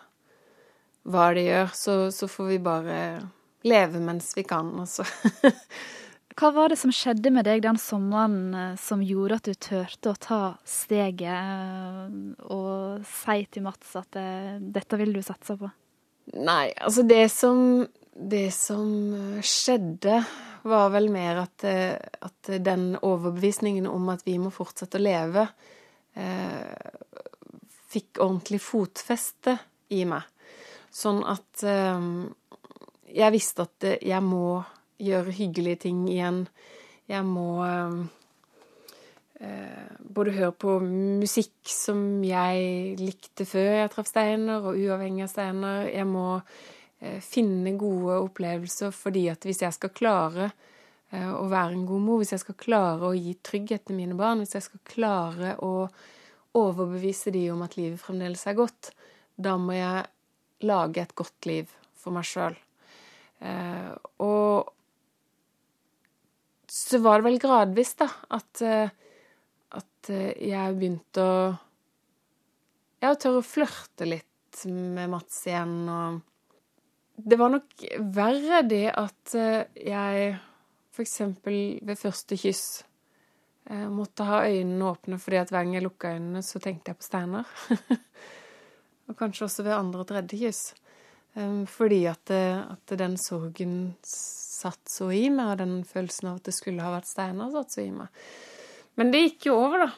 hva 1.14 1.28
det 1.36 1.44
gjør, 1.46 1.70
så, 1.78 1.96
så 2.16 2.30
får 2.32 2.48
vi 2.48 2.58
bare 2.64 2.98
leve 3.68 4.02
mens 4.02 4.32
vi 4.38 4.46
kan, 4.48 4.72
altså. 4.82 5.06
Hva 6.40 6.50
var 6.56 6.72
det 6.72 6.80
som 6.82 6.94
skjedde 6.94 7.30
med 7.34 7.46
deg 7.46 7.62
den 7.66 7.78
sommeren 7.82 8.54
eh, 8.58 8.76
som 8.82 9.04
gjorde 9.06 9.40
at 9.40 9.50
du 9.50 9.54
turte 9.54 10.14
å 10.14 10.20
ta 10.20 10.42
steget 10.66 12.44
og 12.50 13.04
si 13.08 13.40
til 13.54 13.66
Mats 13.66 13.96
at 14.00 14.18
dette 14.60 15.00
vil 15.02 15.14
du 15.14 15.22
satse 15.26 15.58
på? 15.60 15.70
Nei, 16.34 16.72
altså 16.80 17.04
det 17.06 17.26
som 17.34 17.84
det 18.14 18.52
som 18.52 18.90
skjedde, 19.42 20.24
var 20.64 20.92
vel 20.94 21.10
mer 21.12 21.44
at, 21.44 21.64
eh, 21.64 21.98
at, 21.98 22.52
den 22.62 22.94
overbevisningen 23.02 23.88
om 23.90 24.10
at 24.14 24.24
vi 24.26 24.38
må 24.40 24.52
fortsette 24.54 25.00
å 25.00 25.04
leve, 25.04 25.48
eh, 26.14 26.94
fikk 27.90 28.22
ordentlig 28.22 28.62
fotfeste 28.62 29.58
i 29.90 30.04
meg. 30.06 30.24
Sånn 30.94 31.24
at 31.26 31.66
eh, 31.66 32.08
jeg 33.14 33.34
visste 33.34 33.66
at 33.66 33.90
jeg 33.98 34.24
må 34.24 34.64
gjøre 35.02 35.38
hyggelige 35.38 35.84
ting 35.88 36.04
igjen. 36.12 36.44
Jeg 37.10 37.24
må 37.28 37.64
eh, 37.66 37.98
både 40.00 40.36
høre 40.38 40.54
på 40.56 40.78
musikk 40.84 41.56
som 41.70 42.24
jeg 42.26 42.96
likte 43.02 43.46
før 43.50 43.82
jeg 43.82 43.92
traff 43.96 44.08
Steiner, 44.12 44.62
og 44.62 44.78
uavhengig 44.78 45.26
av 45.26 45.34
Steiner. 45.34 45.90
Jeg 45.90 46.08
må 46.10 46.42
Eh, 47.04 47.20
finne 47.20 47.74
gode 47.76 48.16
opplevelser, 48.24 48.94
fordi 48.96 49.26
at 49.28 49.44
hvis 49.44 49.60
jeg 49.66 49.76
skal 49.76 49.92
klare 49.92 50.46
eh, 51.12 51.32
å 51.36 51.50
være 51.52 51.76
en 51.76 51.88
god 51.88 52.04
mor, 52.06 52.22
hvis 52.22 52.32
jeg 52.32 52.44
skal 52.46 52.56
klare 52.62 53.10
å 53.10 53.18
gi 53.18 53.34
trygghet 53.44 53.84
til 53.90 53.98
mine 53.98 54.16
barn, 54.16 54.40
hvis 54.40 54.56
jeg 54.56 54.64
skal 54.70 54.84
klare 54.88 55.56
å 55.60 55.90
overbevise 56.56 57.34
de 57.36 57.42
om 57.52 57.66
at 57.66 57.76
livet 57.76 58.00
fremdeles 58.00 58.46
er 58.48 58.56
godt, 58.56 58.94
da 59.36 59.58
må 59.60 59.76
jeg 59.76 60.06
lage 60.64 61.04
et 61.04 61.16
godt 61.18 61.50
liv 61.50 61.74
for 62.00 62.16
meg 62.16 62.30
sjøl. 62.30 62.56
Eh, 63.44 63.92
og 64.24 64.72
så 66.74 67.00
var 67.04 67.22
det 67.22 67.28
vel 67.28 67.40
gradvis, 67.42 67.94
da, 68.00 68.08
at, 68.34 68.62
at 69.78 70.10
jeg 70.10 70.78
begynte 70.80 71.22
å 71.22 71.36
Ja, 73.04 73.12
tørre 73.20 73.42
å 73.42 73.46
flørte 73.46 74.08
litt 74.08 74.64
med 74.66 75.12
Mats 75.12 75.42
igjen, 75.46 75.76
og 75.92 76.22
det 77.16 77.38
var 77.38 77.52
nok 77.54 77.84
verre 78.16 78.64
det 78.66 78.88
at 78.90 79.36
eh, 79.38 79.66
jeg 79.78 80.34
f.eks. 80.94 81.20
ved 81.46 82.00
første 82.00 82.38
kyss 82.38 82.64
eh, 83.70 83.86
måtte 83.90 84.26
ha 84.26 84.44
øynene 84.48 84.90
åpne 84.90 85.20
fordi 85.22 85.42
at 85.42 85.54
hver 85.54 85.68
gang 85.68 85.78
jeg 85.78 85.86
lukka 85.86 86.16
øynene, 86.16 86.42
så 86.46 86.62
tenkte 86.62 86.92
jeg 86.92 87.00
på 87.00 87.06
Steinar. 87.06 87.50
og 89.08 89.18
kanskje 89.20 89.46
også 89.46 89.66
ved 89.68 89.78
andre 89.78 90.02
og 90.02 90.10
tredje 90.10 90.42
kyss. 90.42 90.64
Eh, 91.38 91.60
fordi 91.70 92.02
at, 92.10 92.34
at, 92.34 92.98
den 92.98 93.18
sorgen 93.22 93.78
satt 94.64 94.82
så 94.90 95.12
i 95.14 95.28
meg, 95.34 95.54
og 95.54 95.62
den 95.62 95.78
følelsen 95.88 96.32
av 96.32 96.42
at 96.42 96.50
det 96.50 96.56
skulle 96.58 96.84
ha 96.84 96.96
vært 96.96 97.12
Steinar, 97.12 97.54
satt 97.54 97.76
så 97.76 97.84
i 97.84 97.92
meg. 97.94 98.26
Men 99.00 99.14
det 99.14 99.24
gikk 99.28 99.50
jo 99.52 99.60
over, 99.62 99.86
da. 99.86 99.94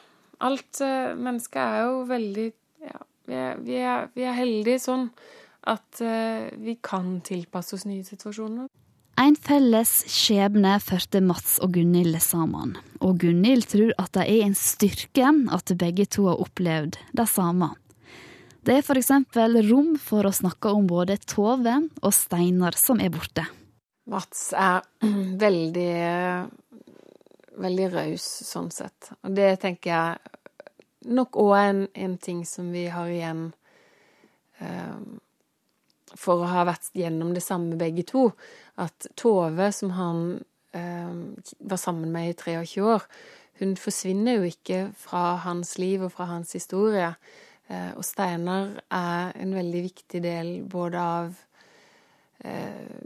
Alt 0.46 0.82
Mennesket 1.16 1.62
er 1.62 1.86
jo 1.86 2.00
veldig 2.10 2.46
Ja, 2.84 2.98
vi 3.24 3.36
er, 3.40 3.60
vi 3.64 3.76
er, 3.80 4.08
vi 4.12 4.26
er 4.28 4.34
heldige 4.36 4.82
sånn 4.84 5.06
at 5.66 6.02
uh, 6.04 6.46
vi 6.62 6.76
kan 6.84 7.16
tilpasse 7.26 7.74
oss 7.74 7.86
nye 7.88 8.04
situasjoner. 8.06 8.68
En 9.16 9.36
felles 9.40 9.90
skjebne 10.12 10.74
førte 10.84 11.22
Mats 11.24 11.56
og 11.64 11.72
Gunhild 11.74 12.18
sammen, 12.20 12.74
og 13.00 13.22
Gunhild 13.22 13.64
tror 13.72 13.94
at 13.96 14.12
det 14.18 14.26
er 14.28 14.44
en 14.44 14.56
styrke 14.58 15.32
at 15.56 15.72
begge 15.80 16.04
to 16.12 16.26
har 16.28 16.42
opplevd 16.44 16.98
det 17.16 17.28
samme. 17.32 17.70
Det 18.66 18.76
er 18.76 18.84
f.eks. 18.84 19.12
rom 19.70 19.94
for 20.02 20.26
å 20.26 20.34
snakke 20.34 20.74
om 20.74 20.88
både 20.90 21.16
Tove 21.24 21.78
og 22.02 22.12
Steinar 22.12 22.76
som 22.76 23.00
er 23.00 23.12
borte. 23.14 23.46
Mats 24.10 24.48
er 24.56 24.84
veldig, 25.44 25.92
veldig 27.62 27.86
raus 27.94 28.26
sånn 28.46 28.70
sett. 28.74 29.12
Og 29.22 29.34
det 29.36 29.56
tenker 29.64 29.92
jeg 29.92 30.34
nok 31.16 31.38
òg 31.38 31.52
er 31.56 31.70
en, 31.70 31.84
en, 31.94 32.18
ting 32.18 32.42
som 32.48 32.72
vi 32.74 32.86
har 32.90 33.10
igjen 33.10 33.48
um, 34.58 35.18
for 36.16 36.42
å 36.42 36.50
ha 36.50 36.64
vært 36.66 36.90
gjennom 36.96 37.32
det 37.36 37.44
samme 37.44 37.78
begge 37.78 38.06
to, 38.08 38.30
at 38.80 39.08
Tove, 39.18 39.68
som 39.74 39.92
han 39.96 40.20
eh, 40.76 41.16
var 41.58 41.80
sammen 41.80 42.12
med 42.14 42.30
i 42.30 42.36
23 42.38 42.84
år, 42.86 43.04
hun 43.60 43.74
forsvinner 43.80 44.38
jo 44.38 44.48
ikke 44.48 44.80
fra 44.96 45.36
hans 45.44 45.76
liv 45.80 46.04
og 46.06 46.12
fra 46.14 46.28
hans 46.30 46.54
historie. 46.56 47.10
Eh, 47.68 47.90
og 47.96 48.04
Steinar 48.06 48.78
er 48.92 49.36
en 49.40 49.54
veldig 49.56 49.82
viktig 49.88 50.22
del 50.24 50.50
både 50.70 51.02
av 51.02 51.42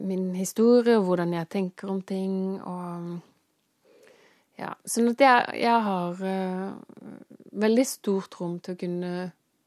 min 0.02 0.34
historie 0.34 0.98
og 0.98 1.04
hvordan 1.06 1.36
jeg 1.36 1.48
tenker 1.48 1.92
om 1.92 2.00
ting, 2.02 2.58
og 2.60 3.20
ja, 4.60 4.74
Sånn 4.84 5.12
at 5.12 5.22
jeg, 5.24 5.60
jeg 5.62 5.84
har 5.86 6.18
uh, 6.20 6.72
veldig 7.62 7.86
stort 7.88 8.34
rom 8.40 8.58
til 8.60 8.74
å 8.74 8.80
kunne 8.80 9.12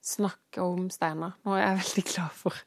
snakke 0.03 0.61
om 0.61 0.89
Steinar. 0.93 1.39
jeg 1.47 1.65
er 1.65 1.81
veldig 1.83 2.05
glad 2.11 2.37
for 2.43 2.59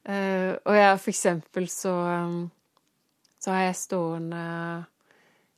Uh, 0.00 0.56
og 0.64 0.72
jeg 0.72 1.00
for 1.02 1.12
eksempel 1.12 1.66
så, 1.68 1.92
um, 2.24 2.46
så 3.36 3.52
har 3.52 3.66
jeg 3.66 3.80
stående 3.82 4.44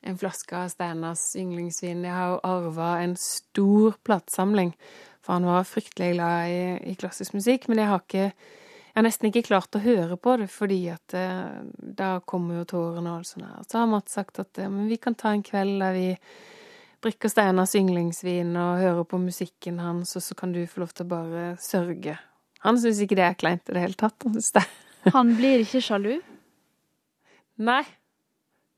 en 0.03 0.18
flaske 0.18 0.57
av 0.59 0.72
Steinars 0.72 1.22
yndlingsvin. 1.38 2.03
Jeg 2.03 2.16
har 2.16 2.33
jo 2.33 2.40
arva 2.42 2.96
en 3.05 3.14
stor 3.16 3.94
platesamling, 4.03 4.72
for 5.22 5.38
han 5.38 5.46
var 5.46 5.68
fryktelig 5.68 6.16
glad 6.16 6.51
i, 6.51 6.64
i, 6.90 6.96
klassisk 6.98 7.37
musikk. 7.38 7.68
Men 7.70 7.85
jeg 7.85 7.90
har, 7.92 8.03
ikke, 8.03 8.33
jeg 8.92 9.00
har 9.00 9.07
nesten 9.07 9.31
ikke 9.31 9.46
klart 9.46 9.76
å 9.78 9.81
høre 9.81 10.18
på 10.20 10.35
det, 10.37 10.50
fordi 10.52 10.83
at 10.92 11.14
eh, 11.16 11.62
da 11.96 12.18
kommer 12.28 12.59
jo 12.61 12.66
tårene 12.74 13.09
og 13.09 13.22
alt 13.22 13.31
sånt 13.31 13.46
her. 13.46 13.62
Så 13.64 13.78
har 13.81 13.87
Mats 13.88 14.12
sagt 14.18 14.40
at 14.42 14.59
eh, 14.61 14.68
men 14.68 14.90
vi 14.90 14.98
kan 15.00 15.16
ta 15.16 15.33
en 15.33 15.44
kveld 15.46 15.81
der 15.81 15.96
vi 15.96 16.11
drikker 17.02 17.33
Steinars 17.33 17.72
yndlingsvin 17.78 18.52
og 18.52 18.83
hører 18.83 19.07
på 19.09 19.20
musikken 19.22 19.81
hans, 19.81 20.12
og 20.20 20.26
så 20.26 20.37
kan 20.37 20.52
du 20.52 20.61
få 20.68 20.83
lov 20.85 20.92
til 20.92 21.07
å 21.07 21.12
bare 21.14 21.46
sørge. 21.64 22.18
Han 22.66 22.76
syns 22.83 23.00
ikke 23.00 23.16
det 23.16 23.24
er 23.31 23.38
kleint 23.40 23.72
i 23.72 23.78
det 23.78 23.87
hele 23.87 23.96
tatt. 23.96 24.18
Han, 24.26 24.37
synes 24.37 24.52
det. 24.61 24.66
Han 25.16 25.33
blir 25.40 25.64
ikke 25.64 25.81
sjalu? 25.83 26.12
Nei, 27.64 27.83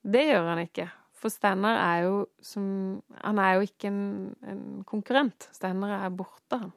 det 0.07 0.23
gjør 0.29 0.47
han 0.53 0.63
ikke. 0.63 0.87
For 1.19 1.33
Steinar 1.33 1.79
er 1.81 1.99
jo 2.05 2.17
som 2.45 2.65
Han 3.23 3.39
er 3.41 3.57
jo 3.57 3.67
ikke 3.67 3.89
en, 3.89 4.01
en 4.45 4.65
konkurrent. 4.89 5.49
Steinar 5.57 5.99
er 5.99 6.15
borte, 6.15 6.59
han. 6.61 6.73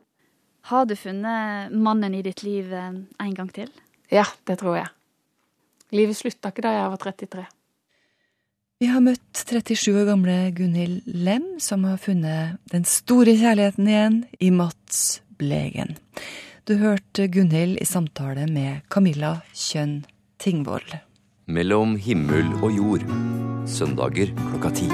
Har 0.68 0.86
du 0.86 0.96
funnet 1.00 1.72
mannen 1.72 2.16
i 2.16 2.22
ditt 2.22 2.42
liv 2.44 2.74
eh, 2.76 2.92
en 3.24 3.36
gang 3.36 3.48
til? 3.56 3.70
Ja, 4.12 4.26
det 4.44 4.58
tror 4.60 4.76
jeg. 4.76 4.90
Livet 5.96 6.18
slutta 6.20 6.50
ikke 6.52 6.66
da 6.66 6.74
jeg 6.76 6.90
var 6.92 7.00
33. 7.00 7.44
Vi 8.84 8.90
har 8.92 9.04
møtt 9.06 9.40
37 9.48 9.94
år 9.96 10.10
gamle 10.10 10.34
Gunhild 10.58 11.08
Lem, 11.08 11.46
som 11.64 11.86
har 11.88 12.02
funnet 12.04 12.58
den 12.74 12.84
store 12.84 13.38
kjærligheten 13.40 13.88
igjen 13.88 14.18
i 14.44 14.50
Mats 14.52 15.22
Blegen. 15.40 15.96
Du 16.68 16.76
hørte 16.82 17.30
Gunhild 17.32 17.80
i 17.80 17.88
samtale 17.88 18.44
med 18.52 18.84
Camilla 18.92 19.38
Kjønn 19.56 20.02
Tingvoll. 20.44 20.98
Mellom 21.48 21.96
himmel 21.96 22.52
og 22.60 22.76
jord. 22.76 23.06
Søndager 23.72 24.34
klokka 24.36 24.74
ti. 24.76 24.90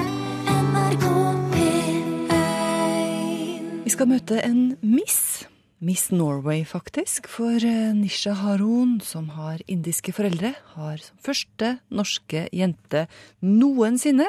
Vi 3.82 3.96
skal 3.96 4.12
møte 4.14 4.38
en 4.46 4.62
miss. 4.86 5.48
Miss 5.78 6.10
Norway, 6.10 6.64
faktisk. 6.64 7.26
For 7.28 7.58
eh, 7.58 7.90
Nisha 7.96 8.32
Harun, 8.38 9.00
som 9.02 9.28
har 9.34 9.62
indiske 9.66 10.14
foreldre, 10.14 10.54
har 10.76 11.02
som 11.02 11.18
første 11.24 11.74
norske 11.90 12.46
jente 12.54 13.06
noensinne 13.42 14.28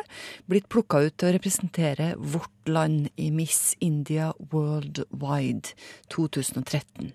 blitt 0.49 0.67
plukka 0.73 1.05
ut 1.05 1.17
til 1.17 1.29
å 1.29 1.36
representere 1.38 2.13
vårt 2.17 2.71
land 2.71 3.12
i 3.21 3.29
Miss 3.31 3.75
India 3.79 4.34
Worldwide 4.51 5.75
2013. 6.10 7.13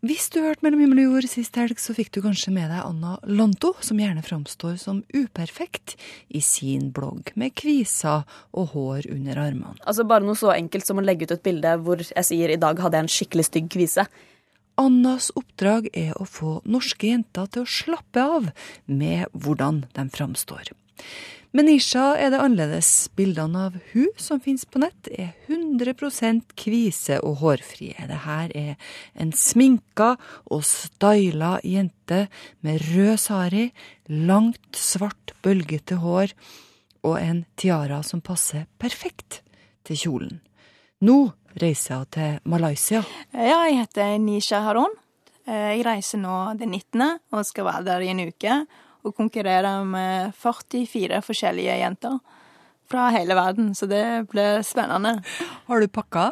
Hvis 0.00 0.30
du 0.32 0.38
hørte 0.40 0.64
Mellom 0.64 0.80
himmel 0.80 1.02
og 1.02 1.10
jord 1.10 1.26
sist 1.28 1.56
helg, 1.60 1.76
så 1.76 1.92
fikk 1.92 2.08
du 2.14 2.22
kanskje 2.24 2.52
med 2.54 2.70
deg 2.72 2.80
Anna 2.80 3.18
Lanto, 3.28 3.74
som 3.84 3.98
gjerne 4.00 4.22
framstår 4.24 4.78
som 4.80 5.02
uperfekt 5.12 5.92
i 6.32 6.40
sin 6.40 6.86
blogg, 6.96 7.28
med 7.36 7.52
kviser 7.52 8.24
og 8.56 8.72
hår 8.72 9.10
under 9.12 9.42
armene. 9.42 9.76
Altså 9.84 10.06
Bare 10.08 10.24
noe 10.24 10.40
så 10.40 10.54
enkelt 10.54 10.88
som 10.88 11.02
å 11.02 11.04
legge 11.04 11.28
ut 11.28 11.34
et 11.36 11.44
bilde 11.44 11.74
hvor 11.84 12.00
jeg 12.00 12.28
sier 12.30 12.48
i 12.48 12.56
dag 12.60 12.80
hadde 12.80 12.96
jeg 12.96 13.06
en 13.06 13.12
skikkelig 13.12 13.46
stygg 13.50 13.68
kvise. 13.76 14.06
Annas 14.80 15.28
oppdrag 15.36 15.90
er 15.92 16.16
å 16.16 16.24
få 16.24 16.62
norske 16.64 17.12
jenter 17.12 17.52
til 17.52 17.66
å 17.66 17.68
slappe 17.68 18.24
av 18.24 18.48
med 18.88 19.28
hvordan 19.36 19.84
de 19.98 20.08
framstår. 20.16 20.72
Med 21.50 21.66
Nisha 21.66 22.12
er 22.14 22.28
det 22.30 22.38
annerledes. 22.38 23.08
Bildene 23.18 23.64
av 23.66 23.78
hun 23.90 24.10
som 24.22 24.38
finnes 24.38 24.62
på 24.70 24.78
nett, 24.78 25.08
er 25.10 25.32
100% 25.50 26.52
kvise 26.54 27.16
og 27.26 27.40
hårfrie. 27.40 27.96
Det 28.06 28.18
her 28.22 28.52
er 28.54 28.76
en 29.18 29.32
sminka 29.34 30.12
og 30.46 30.62
styla 30.62 31.56
jente 31.66 32.20
med 32.62 32.84
rød 32.92 33.18
sari, 33.18 33.64
langt, 34.06 34.78
svart, 34.78 35.34
bølgete 35.42 35.98
hår 36.04 36.36
og 37.02 37.16
en 37.18 37.42
tiara 37.58 37.98
som 38.06 38.22
passer 38.22 38.68
perfekt 38.78 39.40
til 39.82 39.98
kjolen. 39.98 40.36
Nå 41.02 41.16
reiser 41.58 42.04
hun 42.04 42.12
til 42.14 42.38
Malaysia. 42.44 43.00
Ja, 43.34 43.64
jeg 43.66 43.80
heter 43.80 44.12
Nisha 44.22 44.62
Harun. 44.68 44.94
Jeg 45.50 45.82
reiser 45.82 46.22
nå 46.22 46.36
den 46.60 46.76
19. 46.78 47.18
og 47.34 47.42
skal 47.48 47.66
være 47.66 47.88
der 47.88 48.06
i 48.06 48.12
en 48.14 48.22
uke 48.28 48.60
og 49.04 49.14
konkurrerer 49.16 49.84
med 49.88 50.34
44 50.36 51.22
forskjellige 51.24 51.78
jenter 51.80 52.18
fra 52.90 53.08
hele 53.14 53.36
verden, 53.38 53.74
så 53.74 53.86
det 53.86 54.04
blir 54.30 54.64
spennende. 54.66 55.20
Har 55.68 55.80
du 55.80 55.88
pakka? 55.88 56.30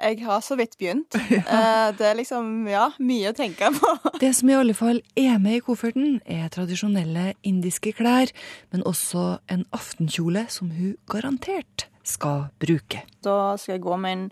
Jeg 0.00 0.22
har 0.24 0.40
så 0.40 0.56
vidt 0.56 0.78
begynt. 0.80 1.16
ja. 1.30 1.92
Det 1.96 2.06
er 2.08 2.16
liksom, 2.16 2.68
ja, 2.68 2.86
mye 3.00 3.32
å 3.32 3.36
tenke 3.36 3.68
på. 3.76 3.92
det 4.22 4.32
som 4.36 4.48
i 4.52 4.56
alle 4.56 4.76
fall 4.76 5.02
er 5.18 5.40
med 5.42 5.58
i 5.58 5.64
kofferten, 5.64 6.20
er 6.24 6.48
tradisjonelle 6.52 7.34
indiske 7.46 7.92
klær, 7.96 8.32
men 8.72 8.84
også 8.88 9.40
en 9.52 9.66
aftenkjole 9.76 10.46
som 10.52 10.72
hun 10.76 10.96
garantert 11.10 11.88
skal 12.06 12.48
bruke. 12.62 13.04
Da 13.24 13.56
skal 13.60 13.76
jeg 13.76 13.84
gå 13.84 13.96
med 14.00 14.16
en 14.16 14.26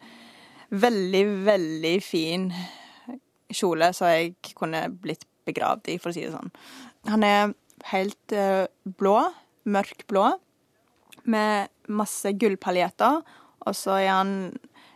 veldig, 0.70 1.24
veldig 1.48 1.96
fin 2.04 2.50
kjole 3.48 3.92
så 3.96 4.12
jeg 4.12 4.54
kunne 4.56 4.88
blitt 4.92 5.24
begravd 5.48 5.88
i, 5.88 5.96
for 6.00 6.12
å 6.12 6.16
si 6.16 6.26
det 6.26 6.34
sånn. 6.34 6.52
Han 7.06 7.24
er 7.26 7.54
helt 7.92 8.34
uh, 8.34 8.66
blå, 8.98 9.20
mørk 9.68 10.06
blå, 10.10 10.32
med 11.28 11.68
masse 11.88 12.32
gullpaljetter. 12.40 13.22
Og 13.68 13.76
så 13.76 13.98
er 14.00 14.12
han 14.12 14.34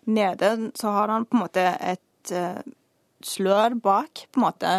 nede, 0.09 0.73
så 0.75 0.93
har 0.97 1.13
han 1.13 1.27
på 1.29 1.39
en 1.39 1.45
måte 1.45 1.67
et 1.79 2.35
uh, 2.35 2.61
slør 3.23 3.79
bak, 3.79 4.27
på 4.33 4.41
en 4.41 4.47
måte. 4.47 4.77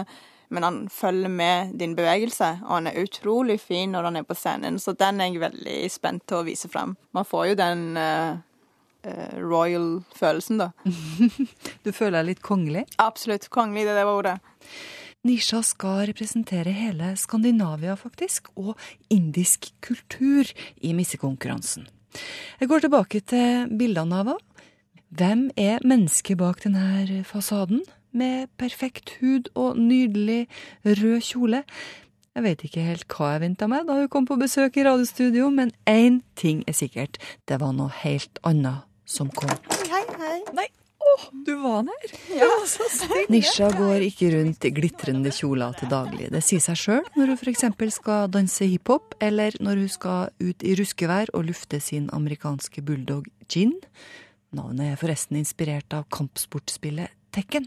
Men 0.54 0.68
han 0.68 0.80
følger 0.90 1.32
med 1.34 1.74
din 1.80 1.96
bevegelse, 1.98 2.60
og 2.68 2.76
han 2.76 2.88
er 2.88 3.00
utrolig 3.02 3.58
fin 3.62 3.94
når 3.96 4.10
han 4.10 4.20
er 4.20 4.26
på 4.28 4.38
scenen. 4.38 4.80
Så 4.80 4.94
den 4.98 5.22
er 5.22 5.32
jeg 5.32 5.42
veldig 5.42 5.78
spent 5.90 6.28
til 6.30 6.42
å 6.42 6.48
vise 6.48 6.70
frem. 6.70 6.94
Man 7.16 7.26
får 7.26 7.48
jo 7.48 7.56
den 7.58 7.86
uh, 7.98 8.36
royal-følelsen, 9.42 10.62
da. 10.62 10.72
du 11.86 11.90
føler 11.92 12.20
deg 12.20 12.30
litt 12.34 12.44
kongelig? 12.46 12.86
Absolutt. 13.02 13.50
Kongelig, 13.54 13.88
det, 13.90 13.98
det 13.98 14.06
var 14.06 14.20
ordet. 14.20 14.38
Nisha 15.24 15.62
skal 15.64 16.10
representere 16.10 16.74
hele 16.76 17.14
Skandinavia, 17.16 17.94
faktisk, 17.96 18.50
og 18.60 18.76
indisk 19.08 19.70
kultur 19.80 20.50
i 20.84 20.92
missekonkurransen. 20.92 21.86
Jeg 22.60 22.68
går 22.68 22.84
tilbake 22.84 23.22
til 23.24 23.72
bildene 23.72 24.20
av 24.20 24.34
henne. 24.34 24.68
Hvem 25.14 25.46
er 25.56 25.84
mennesket 25.86 26.40
bak 26.42 26.60
denne 26.66 27.24
fasaden, 27.30 27.84
med 28.12 28.50
perfekt 28.58 29.16
hud 29.22 29.48
og 29.56 29.78
nydelig 29.80 30.48
rød 30.86 31.22
kjole? 31.22 31.64
Jeg 32.36 32.44
vet 32.44 32.64
ikke 32.66 32.84
helt 32.84 33.08
hva 33.14 33.32
jeg 33.36 33.46
venta 33.46 33.68
meg 33.70 33.88
da 33.88 34.02
hun 34.02 34.10
kom 34.12 34.28
på 34.28 34.38
besøk 34.42 34.76
i 34.76 34.86
radiostudio, 34.90 35.48
men 35.54 35.72
én 35.88 36.20
ting 36.36 36.66
er 36.68 36.76
sikkert. 36.76 37.22
Det 37.48 37.62
var 37.62 37.72
noe 37.78 37.94
helt 38.04 38.44
annet 38.44 38.84
som 39.06 39.30
kom. 39.30 39.54
Hei, 39.88 40.04
hei. 40.20 40.40
Nei, 40.58 40.68
du 41.46 41.54
var 41.62 41.84
der? 41.88 42.14
Ja, 42.38 42.50
så. 42.68 42.88
Nisha 43.32 43.70
går 43.76 44.06
ikke 44.08 44.32
rundt 44.36 44.66
i 44.68 44.72
glitrende 44.76 45.34
kjoler 45.36 45.76
til 45.80 45.92
daglig. 45.92 46.30
Det 46.34 46.44
sier 46.46 46.64
seg 46.64 46.80
sjøl 46.80 47.04
når 47.18 47.34
hun 47.34 47.40
f.eks. 47.40 47.66
skal 47.98 48.32
danse 48.34 48.68
hiphop, 48.70 49.16
eller 49.24 49.56
når 49.64 49.84
hun 49.84 49.92
skal 49.92 50.34
ut 50.44 50.66
i 50.66 50.76
ruskevær 50.80 51.34
og 51.34 51.48
lufte 51.52 51.80
sin 51.84 52.10
amerikanske 52.14 52.86
bulldog 52.86 53.30
Gin. 53.52 53.76
Navnet 54.54 54.94
er 54.94 55.00
forresten 55.02 55.40
inspirert 55.42 55.94
av 55.98 56.08
kampsportspillet 56.14 57.12
Tekken. 57.34 57.66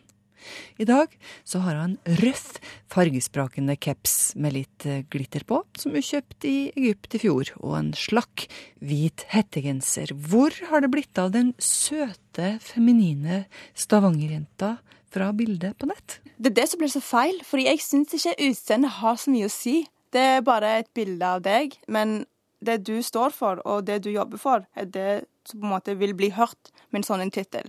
I 0.82 0.86
dag 0.88 1.12
så 1.44 1.62
har 1.64 1.78
han 1.80 1.96
røff, 2.22 2.58
fargesprakende 2.92 3.76
caps 3.80 4.34
med 4.36 4.56
litt 4.56 4.86
eh, 4.88 5.04
glitter 5.12 5.46
på, 5.48 5.62
som 5.78 5.96
hun 5.96 6.04
kjøpte 6.04 6.50
i 6.50 6.58
Egypt 6.74 7.16
i 7.18 7.22
fjor, 7.22 7.52
og 7.62 7.78
en 7.80 7.90
slakk, 7.96 8.46
hvit 8.84 9.26
hettegenser. 9.32 10.14
Hvor 10.14 10.54
har 10.70 10.84
det 10.84 10.92
blitt 10.92 11.20
av 11.20 11.32
den 11.34 11.54
søte, 11.62 12.56
feminine 12.62 13.44
stavangerjenta 13.78 14.76
fra 15.12 15.32
bildet 15.36 15.78
på 15.80 15.88
nett? 15.90 16.20
Det 16.36 16.52
er 16.52 16.58
det 16.60 16.70
som 16.70 16.82
blir 16.82 16.92
så 16.92 17.02
feil, 17.04 17.40
fordi 17.48 17.68
jeg 17.70 17.84
syns 17.84 18.16
ikke 18.18 18.36
utseendet 18.50 18.98
har 19.00 19.20
så 19.20 19.32
mye 19.32 19.48
å 19.48 19.52
si. 19.52 19.78
Det 20.12 20.24
er 20.36 20.44
bare 20.46 20.78
et 20.82 20.90
bilde 20.96 21.28
av 21.36 21.44
deg, 21.44 21.76
men 21.92 22.24
det 22.64 22.82
du 22.88 22.98
står 23.04 23.34
for, 23.36 23.60
og 23.68 23.86
det 23.88 24.02
du 24.04 24.10
jobber 24.12 24.40
for, 24.40 24.66
er 24.76 24.88
det 24.88 25.10
som 25.46 25.60
på 25.60 25.68
en 25.68 25.74
måte 25.76 25.96
vil 25.98 26.14
bli 26.18 26.32
hørt 26.34 26.72
med 26.90 27.02
en 27.02 27.08
sånn 27.08 27.32
tittel. 27.34 27.68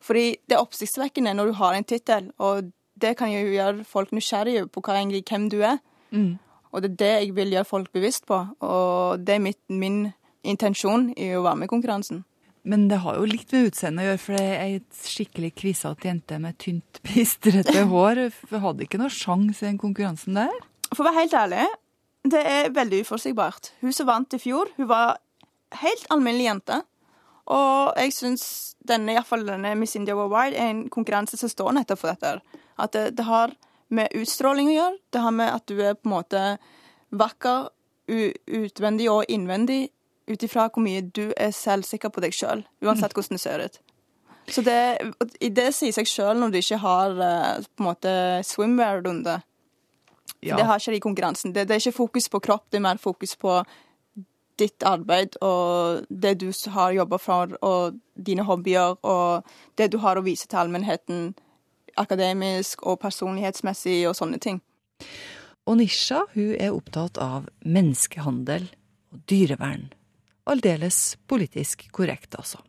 Fordi 0.00 0.36
det 0.48 0.56
er 0.56 0.62
oppsiktsvekkende 0.62 1.34
når 1.36 1.50
du 1.50 1.58
har 1.60 1.76
en 1.76 1.84
tittel, 1.84 2.30
og 2.38 2.70
det 3.00 3.16
kan 3.18 3.32
jo 3.32 3.42
gjøre 3.52 3.84
folk 3.88 4.12
nysgjerrige 4.16 4.66
på 4.72 4.82
egentlig, 4.88 5.24
hvem 5.28 5.50
du 5.52 5.60
er. 5.60 5.78
Mm. 6.10 6.38
Og 6.70 6.82
det 6.82 6.90
er 6.92 6.96
det 7.02 7.12
jeg 7.12 7.36
vil 7.36 7.54
gjøre 7.56 7.68
folk 7.68 7.92
bevisst 7.92 8.26
på, 8.26 8.40
og 8.60 9.20
det 9.26 9.36
er 9.36 9.44
mitt, 9.44 9.60
min 9.68 10.12
intensjon 10.46 11.10
i 11.18 11.32
å 11.34 11.44
være 11.44 11.60
med 11.60 11.68
i 11.68 11.72
konkurransen. 11.74 12.24
Men 12.62 12.88
det 12.90 13.00
har 13.00 13.16
jo 13.16 13.28
litt 13.28 13.52
med 13.54 13.70
utseendet 13.70 14.04
å 14.04 14.08
gjøre, 14.10 14.20
for 14.20 14.40
ei 14.40 14.80
skikkelig 15.08 15.52
kvisete 15.56 16.10
jente 16.10 16.38
med 16.42 16.58
tynt, 16.60 17.00
pistrete 17.06 17.86
hår. 17.88 18.26
Hadde 18.66 18.84
ikke 18.84 19.00
noe 19.00 19.12
sjanse 19.12 19.64
i 19.64 19.70
den 19.70 19.80
konkurransen 19.80 20.36
der? 20.36 20.52
For 20.92 21.02
å 21.02 21.08
være 21.08 21.22
helt 21.22 21.36
ærlig, 21.40 21.66
det 22.30 22.42
er 22.44 22.70
veldig 22.76 23.02
uforutsigbart. 23.06 23.72
Hun 23.80 23.96
som 23.96 24.08
vant 24.10 24.36
i 24.36 24.42
fjor, 24.42 24.68
hun 24.76 24.90
var 24.90 25.16
helt 25.80 26.04
alminnelig 26.12 26.50
jente. 26.50 26.80
Og 27.50 27.96
jeg 27.98 28.14
syns 28.14 28.44
denne, 28.86 29.14
iallfall 29.14 29.46
denne 29.46 29.74
Miss 29.78 29.96
India 29.98 30.16
Worldwide 30.18 30.58
er 30.58 30.72
en 30.72 30.84
konkurranse 30.92 31.38
som 31.40 31.50
står 31.50 31.74
nettopp 31.78 32.02
for 32.02 32.12
dette. 32.12 32.60
At 32.80 32.94
det, 32.96 33.04
det, 33.18 33.26
har 33.28 33.54
med 33.88 34.12
utstråling 34.16 34.70
å 34.70 34.76
gjøre. 34.76 34.98
Det 35.10 35.24
har 35.24 35.34
med 35.34 35.52
at 35.54 35.66
du 35.66 35.80
er 35.82 35.96
på 35.98 36.08
en 36.08 36.16
måte 36.16 36.44
vakker 37.10 37.70
utvendig 38.10 39.06
og 39.10 39.28
innvendig 39.30 39.88
ut 40.30 40.42
ifra 40.46 40.68
hvor 40.70 40.82
mye 40.82 41.02
du 41.02 41.30
er 41.34 41.52
selvsikker 41.54 42.10
på 42.14 42.22
deg 42.22 42.34
sjøl, 42.34 42.64
uansett 42.84 43.14
hvordan 43.14 43.38
det 43.38 43.42
ser 43.42 43.64
ut. 43.66 43.78
Så 44.50 44.62
det, 44.66 44.78
det 45.54 45.68
sier 45.74 45.94
seg 45.94 46.08
sjøl 46.10 46.38
når 46.40 46.54
du 46.54 46.58
ikke 46.58 46.80
har 46.82 47.14
eh, 47.22 47.66
på 47.66 47.82
en 47.82 47.86
måte 47.86 48.12
swimwear-runde. 48.46 49.36
Ja. 50.40 50.56
Det 50.56 50.66
har 50.66 50.80
ikke 50.80 50.94
de 50.94 50.98
i 50.98 51.04
konkurransen. 51.04 51.54
Det, 51.54 51.66
det, 51.68 51.76
er 51.76 51.82
ikke 51.82 51.98
fokus 51.98 52.30
på 52.32 52.40
kropp, 52.42 52.66
det 52.70 52.80
er 52.80 52.86
mer 52.86 53.00
fokus 53.02 53.36
på 53.38 53.60
ditt 54.60 54.84
arbeid 54.86 55.36
og 55.44 56.06
det 56.08 56.36
du 56.42 56.50
har 56.74 56.94
jobba 56.94 57.18
for, 57.20 57.56
og 57.64 57.98
dine 58.14 58.44
hobbyer, 58.46 58.98
og 59.02 59.46
det 59.80 59.90
du 59.92 59.98
har 60.04 60.20
å 60.20 60.24
vise 60.26 60.48
til 60.48 60.62
allmennheten 60.62 61.30
akademisk 62.00 62.84
og 62.86 63.00
personlighetsmessig 63.02 64.02
og 64.08 64.16
sånne 64.18 64.40
ting. 64.42 64.60
Og 65.68 65.78
Nisha 65.80 66.24
hun 66.34 66.54
er 66.56 66.74
opptatt 66.74 67.20
av 67.20 67.48
menneskehandel 67.64 68.68
og 69.12 69.24
dyrevern. 69.30 69.88
Aldeles 70.50 71.16
politisk 71.30 71.86
korrekt, 71.94 72.34
altså. 72.38 72.62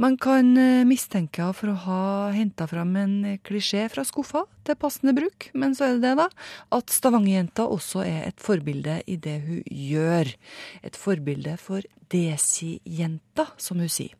Man 0.00 0.14
kan 0.16 0.56
eh, 0.56 0.86
mistenke 0.88 1.42
henne 1.42 1.52
for 1.52 1.74
å 1.74 1.80
ha 1.82 2.02
henta 2.32 2.64
fram 2.64 2.94
en 2.96 3.16
klisjé 3.44 3.82
fra 3.92 4.00
skuffa 4.08 4.46
til 4.64 4.78
passende 4.80 5.12
bruk, 5.12 5.50
men 5.52 5.74
så 5.76 5.90
er 5.90 5.98
det 5.98 6.06
det, 6.06 6.12
da, 6.22 6.28
at 6.72 6.94
Stavanger-jenta 6.94 7.66
også 7.68 8.06
er 8.06 8.22
et 8.30 8.40
forbilde 8.40 8.94
i 9.04 9.18
det 9.20 9.36
hun 9.44 9.60
gjør. 9.68 10.30
Et 10.88 10.96
forbilde 10.96 11.58
for 11.60 11.84
desi-jenta, 12.14 13.50
som 13.60 13.82
hun 13.84 13.92
sier. 13.92 14.16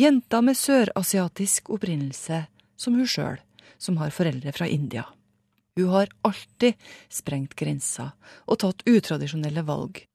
Jenta 0.00 0.40
med 0.40 0.56
sørasiatisk 0.56 1.68
opprinnelse, 1.76 2.46
som 2.80 2.96
hun 2.96 3.12
sjøl, 3.12 3.36
som 3.76 4.00
har 4.00 4.16
foreldre 4.16 4.56
fra 4.56 4.64
India. 4.64 5.04
Hun 5.76 5.92
har 5.92 6.08
alltid 6.24 6.80
sprengt 7.12 7.52
grensa 7.58 8.14
og 8.48 8.62
tatt 8.64 8.80
utradisjonelle 8.88 9.68
valg. 9.68 10.06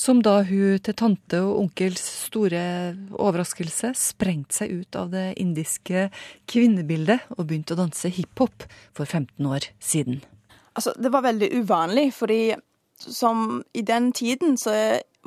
Som 0.00 0.22
da 0.24 0.38
hun 0.48 0.78
til 0.80 0.96
tante 0.96 1.42
og 1.44 1.58
onkels 1.66 2.00
store 2.30 2.62
overraskelse 3.20 3.90
sprengte 3.98 4.62
seg 4.62 4.72
ut 4.80 4.96
av 4.96 5.10
det 5.12 5.26
indiske 5.42 6.06
kvinnebildet 6.48 7.26
og 7.36 7.44
begynte 7.50 7.76
å 7.76 7.80
danse 7.82 8.08
hiphop 8.16 8.64
for 8.96 9.04
15 9.04 9.44
år 9.44 9.68
siden. 9.76 10.22
Altså, 10.72 10.94
det 10.96 11.12
var 11.12 11.26
veldig 11.26 11.50
uvanlig, 11.60 12.06
fordi 12.16 12.54
som 13.00 13.60
i 13.76 13.82
den 13.84 14.08
tiden 14.16 14.56
så 14.60 14.72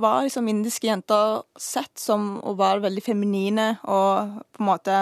var 0.01 0.25
liksom 0.25 0.49
indiske 0.49 0.89
jenter 0.89 1.43
sett 1.59 1.93
som 2.01 2.39
å 2.41 2.55
være 2.57 2.88
veldig 2.88 3.05
feminine 3.05 3.67
og 3.83 4.41
på 4.55 4.63
en 4.63 4.69
måte 4.71 4.99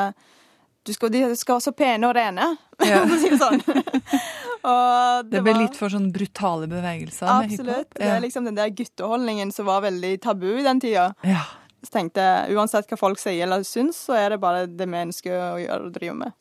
du 0.87 0.93
skal, 0.93 1.11
De 1.13 1.21
skal 1.37 1.57
være 1.57 1.65
så 1.67 1.73
pene 1.77 2.09
og 2.09 2.15
rene, 2.17 2.47
ja. 2.89 3.03
for 3.05 3.15
å 3.15 3.19
si 3.21 3.31
det 3.31 3.39
sånn. 3.41 3.61
det, 3.69 5.31
det 5.31 5.41
ble 5.45 5.53
var... 5.53 5.61
litt 5.61 5.77
for 5.77 5.93
sånn 5.93 6.09
brutale 6.13 6.69
bevegelser 6.71 7.29
Absolutt. 7.29 7.65
med 7.65 7.73
hiphop? 7.75 7.97
Ja. 7.97 8.03
Det 8.03 8.11
er 8.15 8.23
liksom 8.25 8.49
den 8.49 8.59
der 8.59 8.73
gutteholdningen 8.81 9.53
som 9.53 9.69
var 9.69 9.83
veldig 9.85 10.13
tabu 10.23 10.49
i 10.55 10.65
den 10.65 10.81
tida. 10.83 11.11
Ja. 11.27 11.45
Så 11.81 11.95
tenkte 11.95 12.25
jeg 12.25 12.57
uansett 12.57 12.89
hva 12.89 12.99
folk 12.99 13.21
sier 13.21 13.45
eller 13.45 13.65
syns, 13.65 13.99
så 14.07 14.17
er 14.17 14.33
det 14.33 14.41
bare 14.41 14.67
det 14.69 14.85
vi 14.89 15.05
ønsker 15.05 15.37
å 15.37 15.61
gjøre 15.61 15.87
og 15.87 15.95
drive 15.95 16.17
med. 16.17 16.35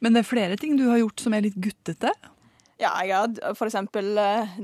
Men 0.00 0.16
det 0.16 0.22
er 0.22 0.30
flere 0.30 0.58
ting 0.60 0.76
du 0.78 0.86
har 0.88 1.00
gjort 1.02 1.22
som 1.22 1.34
er 1.36 1.44
litt 1.44 1.58
guttete? 1.60 2.12
Ja, 2.80 2.94
jeg 3.04 3.12
har 3.12 3.56
for 3.58 3.68
eksempel 3.68 4.14
uh, 4.16 4.54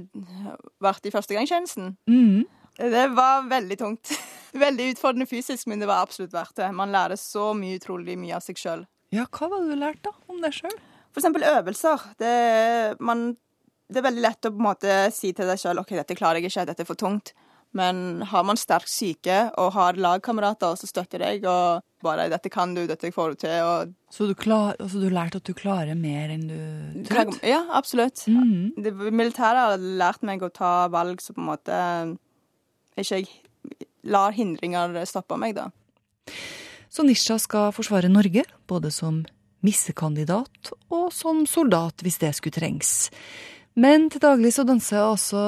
vært 0.81 1.05
i 1.05 1.13
førstegangstjenesten. 1.13 1.93
Mm. 2.09 2.47
Det 2.77 3.07
var 3.17 3.49
veldig 3.51 3.79
tungt. 3.79 4.15
Veldig 4.57 4.87
utfordrende 4.95 5.27
fysisk, 5.29 5.67
men 5.69 5.83
det 5.83 5.89
var 5.91 6.07
absolutt 6.07 6.33
verdt 6.33 6.57
det. 6.57 6.71
Man 6.73 6.89
lærer 6.89 7.19
så 7.21 7.51
mye 7.53 7.77
utrolig 7.77 8.15
mye 8.17 8.39
av 8.39 8.45
seg 8.45 8.57
sjøl. 8.57 8.87
Ja, 9.15 9.27
hva 9.31 9.49
var 9.51 9.63
det 9.63 9.75
du 9.75 9.81
lærte 9.81 10.11
da, 10.11 10.15
om 10.33 10.43
deg 10.43 10.55
sjøl? 10.55 10.77
Eksempel 11.17 11.47
øvelser. 11.49 12.03
Det, 12.21 12.31
man, 13.01 13.31
det, 13.89 14.01
er 14.01 14.09
veldig 14.11 14.25
lett 14.25 14.49
å 14.49 14.53
på 14.53 14.61
en 14.61 14.69
måte 14.69 14.97
si 15.17 15.33
til 15.33 15.49
deg 15.49 15.61
sjøl 15.61 15.81
OK, 15.81 15.95
dette 15.97 16.17
klarer 16.19 16.43
jeg 16.43 16.51
ikke, 16.51 16.67
dette 16.69 16.85
er 16.85 16.89
for 16.89 17.01
tungt. 17.01 17.33
Men 17.77 18.23
har 18.31 18.45
man 18.47 18.57
sterk 18.57 18.89
syke 18.89 19.39
og 19.61 19.75
har 19.75 19.99
lagkamerater 20.01 20.77
som 20.81 20.89
støtter 20.89 21.21
deg, 21.25 21.45
og 21.51 21.83
bare 22.05 22.29
'dette 22.31 22.49
kan 22.53 22.73
du, 22.77 22.87
dette 22.87 23.11
får 23.13 23.35
du 23.35 23.37
til', 23.43 23.65
og 23.65 23.95
Så 24.13 24.29
du, 24.29 24.35
klar, 24.35 24.77
altså, 24.81 25.01
du 25.01 25.11
lærte 25.11 25.41
at 25.43 25.49
du 25.49 25.53
klarer 25.53 25.97
mer 25.99 26.31
enn 26.33 26.47
du 26.49 27.05
trodde? 27.09 27.37
Ja, 27.43 27.67
absolutt. 27.73 28.23
Mm. 28.29 28.73
Det 28.81 28.95
militære 28.95 29.67
har 29.67 29.77
lært 29.77 30.23
meg 30.23 30.43
å 30.43 30.53
ta 30.53 30.89
valg 30.89 31.21
som 31.21 31.37
på 31.37 31.43
en 31.43 31.51
måte 31.51 31.81
ikke 32.97 33.21
jeg 33.21 33.29
lar 34.05 34.33
hindringer 34.33 35.05
stoppe 35.05 35.37
meg, 35.37 35.57
da. 35.59 35.69
Så 36.97 37.05
Nisha 37.05 37.35
skal 37.37 37.75
forsvare 37.77 38.09
Norge, 38.09 38.47
både 38.65 38.89
som 38.89 39.19
missekandidat 39.67 40.71
og 40.89 41.11
som 41.13 41.43
soldat, 41.45 42.01
hvis 42.01 42.17
det 42.23 42.31
skulle 42.39 42.57
trengs. 42.57 43.11
Men 43.77 44.07
til 44.09 44.23
daglig 44.25 44.55
så 44.57 44.65
danser 44.65 45.03
hun 45.03 45.19
også 45.19 45.43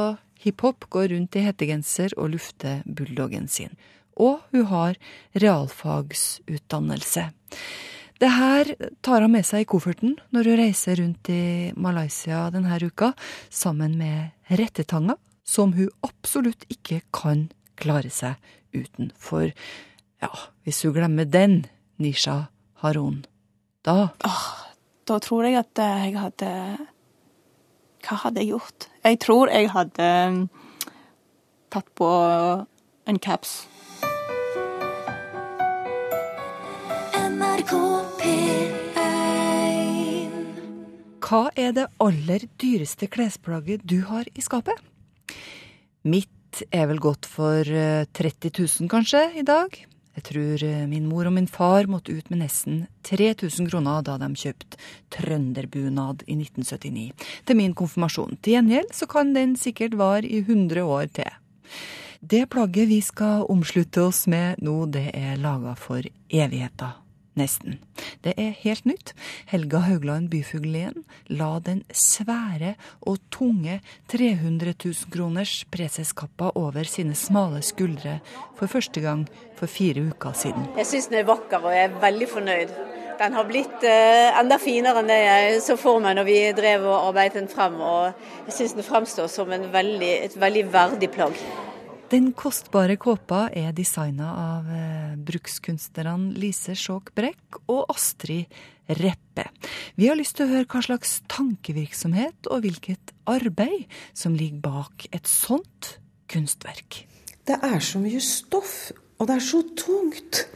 hiphop, 0.45 0.85
går 0.93 1.09
rundt 1.15 1.39
i 1.41 1.47
hettegenser 1.47 2.13
og 2.21 2.35
lufter 2.35 2.83
bulldoggen 2.85 3.49
sin. 3.49 3.73
Og 4.21 4.45
hun 4.53 4.69
har 4.69 5.01
realfagsutdannelse. 5.41 7.31
Det 8.21 8.33
her 8.35 8.75
tar 9.01 9.25
hun 9.25 9.33
med 9.39 9.49
seg 9.49 9.65
i 9.65 9.71
kofferten 9.73 10.19
når 10.35 10.53
hun 10.53 10.61
reiser 10.67 11.01
rundt 11.01 11.33
i 11.33 11.73
Malaysia 11.81 12.51
denne 12.53 12.77
uka, 12.85 13.15
sammen 13.49 13.97
med 13.97 14.53
rettetanga, 14.53 15.17
som 15.49 15.73
hun 15.73 15.89
absolutt 16.05 16.69
ikke 16.69 17.07
kan 17.09 17.49
klare 17.81 18.13
seg 18.13 18.37
uten. 18.77 19.15
Ja, 20.23 20.31
hvis 20.67 20.81
du 20.83 20.91
glemmer 20.93 21.25
den, 21.25 21.67
Nisha 21.99 22.49
Harun, 22.83 23.25
da 23.87 24.11
Åh, 24.27 24.47
Da 25.07 25.19
tror 25.23 25.47
jeg 25.47 25.57
at 25.61 25.79
eh, 25.79 26.07
jeg 26.09 26.19
hadde 26.19 26.51
Hva 28.03 28.17
hadde 28.25 28.43
jeg 28.43 28.51
gjort? 28.53 28.89
Jeg 29.05 29.19
tror 29.23 29.51
jeg 29.53 29.71
hadde 29.71 30.09
mm, 30.35 30.45
tatt 31.71 31.89
på 31.99 32.09
en 33.09 33.19
caps. 33.19 33.67
Hva 41.29 41.43
er 41.61 41.75
det 41.77 41.85
aller 42.01 42.47
dyreste 42.57 43.05
klesplagget 43.13 43.83
du 43.85 44.01
har 44.09 44.25
i 44.33 44.41
skapet? 44.41 44.79
Mitt 46.09 46.63
er 46.73 46.89
vel 46.89 47.03
godt 47.05 47.29
for 47.29 47.69
30 47.69 48.49
eh, 48.49 48.61
000 48.65 48.89
kanskje 48.89 49.21
i 49.37 49.45
dag. 49.45 49.77
Jeg 50.19 50.25
tror 50.33 50.63
eh, 50.67 50.87
min 50.91 51.07
mor 51.07 51.29
og 51.31 51.35
min 51.37 51.47
far 51.47 51.87
måtte 51.87 52.11
ut 52.11 52.27
med 52.33 52.43
nesten 52.43 52.87
3000 53.07 53.69
kroner 53.71 54.03
da 54.03 54.17
de 54.19 54.29
kjøpte 54.35 54.81
trønderbunad 55.15 56.25
i 56.27 56.35
1979 56.41 57.29
til 57.47 57.61
min 57.61 57.77
konfirmasjon. 57.79 58.35
Til 58.43 58.57
gjengjeld 58.57 58.91
så 58.99 59.07
kan 59.11 59.31
den 59.37 59.55
sikkert 59.57 59.95
vare 60.01 60.27
i 60.27 60.43
100 60.43 60.83
år 60.83 61.07
til. 61.21 61.31
Det 62.19 62.49
plagget 62.51 62.91
vi 62.91 62.99
skal 63.05 63.47
omslutte 63.47 64.09
oss 64.09 64.27
med 64.27 64.59
nå, 64.59 64.81
det 64.91 65.13
er 65.15 65.39
laga 65.39 65.77
for 65.79 66.03
evigheter 66.03 66.97
nesten. 67.39 67.79
Det 68.25 68.35
er 68.37 68.57
helt 68.65 68.87
nytt. 68.89 69.15
Helga 69.51 69.83
Haugland 69.87 70.31
Byfuglien 70.33 71.05
la 71.31 71.59
den 71.65 71.85
svære 71.93 72.75
og 73.07 73.21
tunge 73.35 73.81
300 74.13 74.75
000 74.75 75.13
kroners 75.15 75.63
preseskappa 75.73 76.53
over 76.59 76.89
sine 76.89 77.17
smale 77.19 77.63
skuldre 77.65 78.19
for 78.59 78.71
første 78.71 79.03
gang 79.05 79.27
for 79.59 79.71
fire 79.71 80.09
uker 80.11 80.35
siden. 80.37 80.69
Jeg 80.79 80.87
syns 80.87 81.11
den 81.11 81.23
er 81.23 81.29
vakker, 81.29 81.63
og 81.63 81.75
jeg 81.75 81.89
er 81.89 82.01
veldig 82.03 82.29
fornøyd. 82.31 82.75
Den 83.19 83.35
har 83.35 83.47
blitt 83.49 83.83
eh, 83.83 84.29
enda 84.39 84.61
finere 84.63 85.01
enn 85.03 85.09
det 85.11 85.17
jeg 85.19 85.63
så 85.65 85.75
for 85.81 85.99
meg 86.03 86.15
når 86.19 86.27
vi 86.29 86.37
drev 86.55 86.87
og 86.87 87.09
arbeidet 87.09 87.41
den 87.41 87.51
frem. 87.51 87.81
Og 87.83 88.13
jeg 88.47 88.59
syns 88.61 88.77
den 88.79 88.87
fremstår 88.87 89.31
som 89.33 89.51
veldig, 89.51 90.13
et 90.29 90.39
veldig 90.39 90.69
verdig 90.75 91.11
plagg. 91.17 91.43
Den 92.09 92.31
kostbare 92.33 92.95
kåpa 92.97 93.51
er 93.53 93.75
designa 93.77 94.31
av 94.33 94.69
eh, 94.73 95.17
brukskunstnerne 95.29 96.33
Lise 96.41 96.73
Skjåk 96.73 97.11
Brekk 97.13 97.59
og 97.69 97.83
Astrid 97.93 98.49
Reppe. 98.97 99.45
Vi 100.01 100.09
har 100.09 100.17
lyst 100.17 100.39
til 100.39 100.47
å 100.47 100.55
høre 100.55 100.65
hva 100.73 100.81
slags 100.87 101.19
tankevirksomhet 101.29 102.49
og 102.49 102.65
hvilket 102.65 103.13
arbeid 103.29 103.93
som 104.17 104.39
ligger 104.41 104.63
bak 104.65 105.05
et 105.13 105.29
sånt 105.29 105.99
kunstverk. 106.33 107.03
Det 107.45 107.61
er 107.61 107.77
så 107.85 108.01
mye 108.01 108.25
stoff 108.25 108.89
og 109.19 109.29
det 109.29 109.37
er 109.37 109.45
så 109.45 109.61
tungt! 109.77 110.47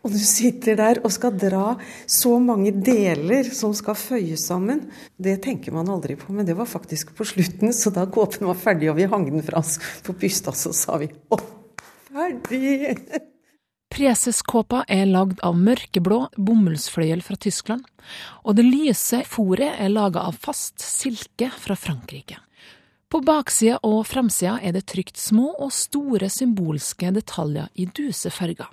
Og 0.00 0.14
du 0.14 0.20
sitter 0.20 0.78
der 0.80 1.00
og 1.04 1.12
skal 1.12 1.34
dra 1.36 1.74
så 2.08 2.38
mange 2.40 2.72
deler 2.72 3.50
som 3.52 3.74
skal 3.76 3.98
føyes 4.00 4.46
sammen. 4.48 4.86
Det 5.20 5.36
tenker 5.44 5.74
man 5.76 5.90
aldri 5.92 6.16
på, 6.16 6.32
men 6.32 6.48
det 6.48 6.56
var 6.56 6.70
faktisk 6.70 7.12
på 7.18 7.26
slutten. 7.28 7.74
Så 7.76 7.92
da 7.92 8.06
kåpen 8.08 8.48
var 8.48 8.56
ferdig 8.60 8.88
og 8.92 8.96
vi 8.96 9.08
hang 9.10 9.28
den 9.28 9.44
fra 9.44 9.60
oss 9.60 9.76
på 10.06 10.16
bysta, 10.16 10.56
så 10.56 10.72
sa 10.76 10.96
vi 11.02 11.10
å, 11.28 11.40
ferdig! 12.08 12.96
Preseskåpa 13.90 14.84
er 14.88 15.08
lagd 15.10 15.40
av 15.44 15.56
mørkeblå 15.58 16.20
bomullsfløyel 16.38 17.24
fra 17.26 17.34
Tyskland, 17.42 17.82
og 18.46 18.54
det 18.56 18.64
lyse 18.64 19.24
fòret 19.26 19.82
er 19.82 19.90
laga 19.90 20.22
av 20.30 20.38
fast 20.38 20.78
silke 20.80 21.50
fra 21.58 21.74
Frankrike. 21.76 22.38
På 23.10 23.18
baksida 23.26 23.80
og 23.82 24.04
framsida 24.06 24.60
er 24.62 24.76
det 24.76 24.86
trykt 24.92 25.18
små 25.18 25.50
og 25.58 25.74
store 25.74 26.30
symbolske 26.30 27.10
detaljer 27.16 27.66
i 27.74 27.88
duse 27.90 28.30
farger. 28.30 28.70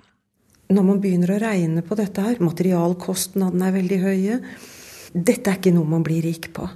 Når 0.68 0.84
man 0.84 0.98
begynner 1.00 1.32
å 1.32 1.40
regne 1.40 1.82
på 1.84 1.96
dette 1.96 2.20
her, 2.20 2.42
materialkostnadene 2.44 3.70
er 3.70 3.76
veldig 3.78 4.00
høye. 4.02 4.40
Dette 5.14 5.48
er 5.48 5.56
ikke 5.56 5.72
noe 5.72 5.88
man 5.88 6.04
blir 6.04 6.20
rik 6.26 6.50
på. 6.56 6.68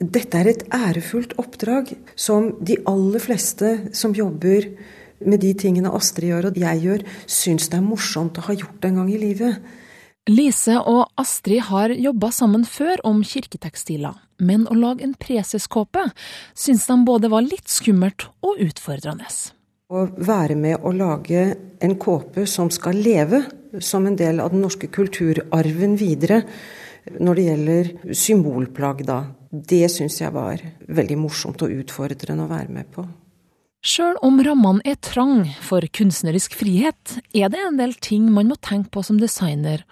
Dette 0.00 0.40
er 0.40 0.48
et 0.48 0.64
ærefullt 0.72 1.34
oppdrag 1.42 1.92
som 2.16 2.54
de 2.64 2.78
aller 2.88 3.20
fleste 3.20 3.74
som 3.92 4.16
jobber 4.16 4.70
med 5.20 5.42
de 5.44 5.52
tingene 5.52 5.92
Astrid 5.92 6.30
gjør 6.30 6.48
og 6.48 6.58
jeg 6.62 6.80
gjør, 6.86 7.04
syns 7.28 7.68
det 7.68 7.76
er 7.76 7.84
morsomt 7.84 8.40
å 8.40 8.46
ha 8.48 8.56
gjort 8.56 8.88
en 8.88 9.02
gang 9.02 9.12
i 9.12 9.20
livet. 9.20 9.60
Lise 10.30 10.78
og 10.88 11.10
Astrid 11.20 11.66
har 11.68 11.92
jobba 11.92 12.30
sammen 12.32 12.64
før 12.64 13.00
om 13.08 13.20
kirketekstiler, 13.26 14.16
men 14.40 14.64
å 14.70 14.76
lage 14.78 15.04
en 15.04 15.16
preseskåpe 15.20 16.08
syns 16.56 16.88
de 16.88 17.00
både 17.04 17.28
var 17.32 17.44
litt 17.44 17.68
skummelt 17.68 18.30
og 18.40 18.60
utfordrende. 18.64 19.28
Å 19.90 20.04
være 20.22 20.54
med 20.54 20.84
å 20.86 20.92
lage 20.94 21.40
en 21.82 21.96
kåpe 21.98 22.44
som 22.46 22.68
skal 22.70 23.00
leve 23.02 23.40
som 23.82 24.04
en 24.06 24.14
del 24.14 24.38
av 24.38 24.52
den 24.52 24.60
norske 24.62 24.86
kulturarven 24.86 25.96
videre, 25.98 26.44
når 27.18 27.38
det 27.38 27.46
gjelder 27.48 27.90
symbolplagg, 28.14 29.02
da, 29.08 29.16
det 29.50 29.88
syns 29.90 30.20
jeg 30.20 30.30
var 30.34 30.62
veldig 30.86 31.16
morsomt 31.18 31.64
og 31.66 31.74
utfordrende 31.74 32.46
å 32.46 32.52
være 32.52 32.70
med 32.76 32.86
på. 32.94 33.02
Sjøl 33.82 34.14
om 34.22 34.38
rammene 34.46 34.84
er 34.86 35.00
trang 35.02 35.42
for 35.64 35.82
kunstnerisk 35.82 36.54
frihet, 36.60 37.16
er 37.34 37.50
det 37.50 37.64
en 37.64 37.80
del 37.80 37.96
ting 37.98 38.30
man 38.30 38.52
må 38.52 38.60
tenke 38.62 38.92
på 38.94 39.02
som 39.02 39.18
designer. 39.18 39.82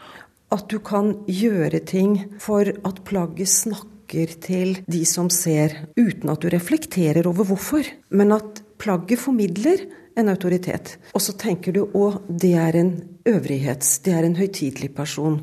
At 0.54 0.68
du 0.70 0.78
kan 0.78 1.16
gjøre 1.26 1.82
ting 1.82 2.20
for 2.38 2.70
at 2.70 3.02
plagget 3.08 3.50
snakker 3.50 4.38
til 4.46 4.78
de 4.86 5.02
som 5.08 5.26
ser, 5.32 5.74
uten 5.98 6.30
at 6.30 6.44
du 6.44 6.52
reflekterer 6.54 7.26
over 7.26 7.50
hvorfor. 7.50 7.88
Men 8.14 8.36
at 8.38 8.62
plagget 8.78 9.20
formidler 9.20 9.84
en 10.18 10.30
autoritet. 10.32 10.96
Og 11.14 11.22
så 11.22 11.34
tenker 11.38 11.74
du 11.74 11.84
òg 11.86 12.22
det 12.28 12.54
er 12.58 12.78
en 12.80 12.94
øvrighets, 13.28 13.98
det 14.06 14.16
er 14.16 14.26
en 14.26 14.38
høytidelig 14.38 14.92
person. 14.96 15.42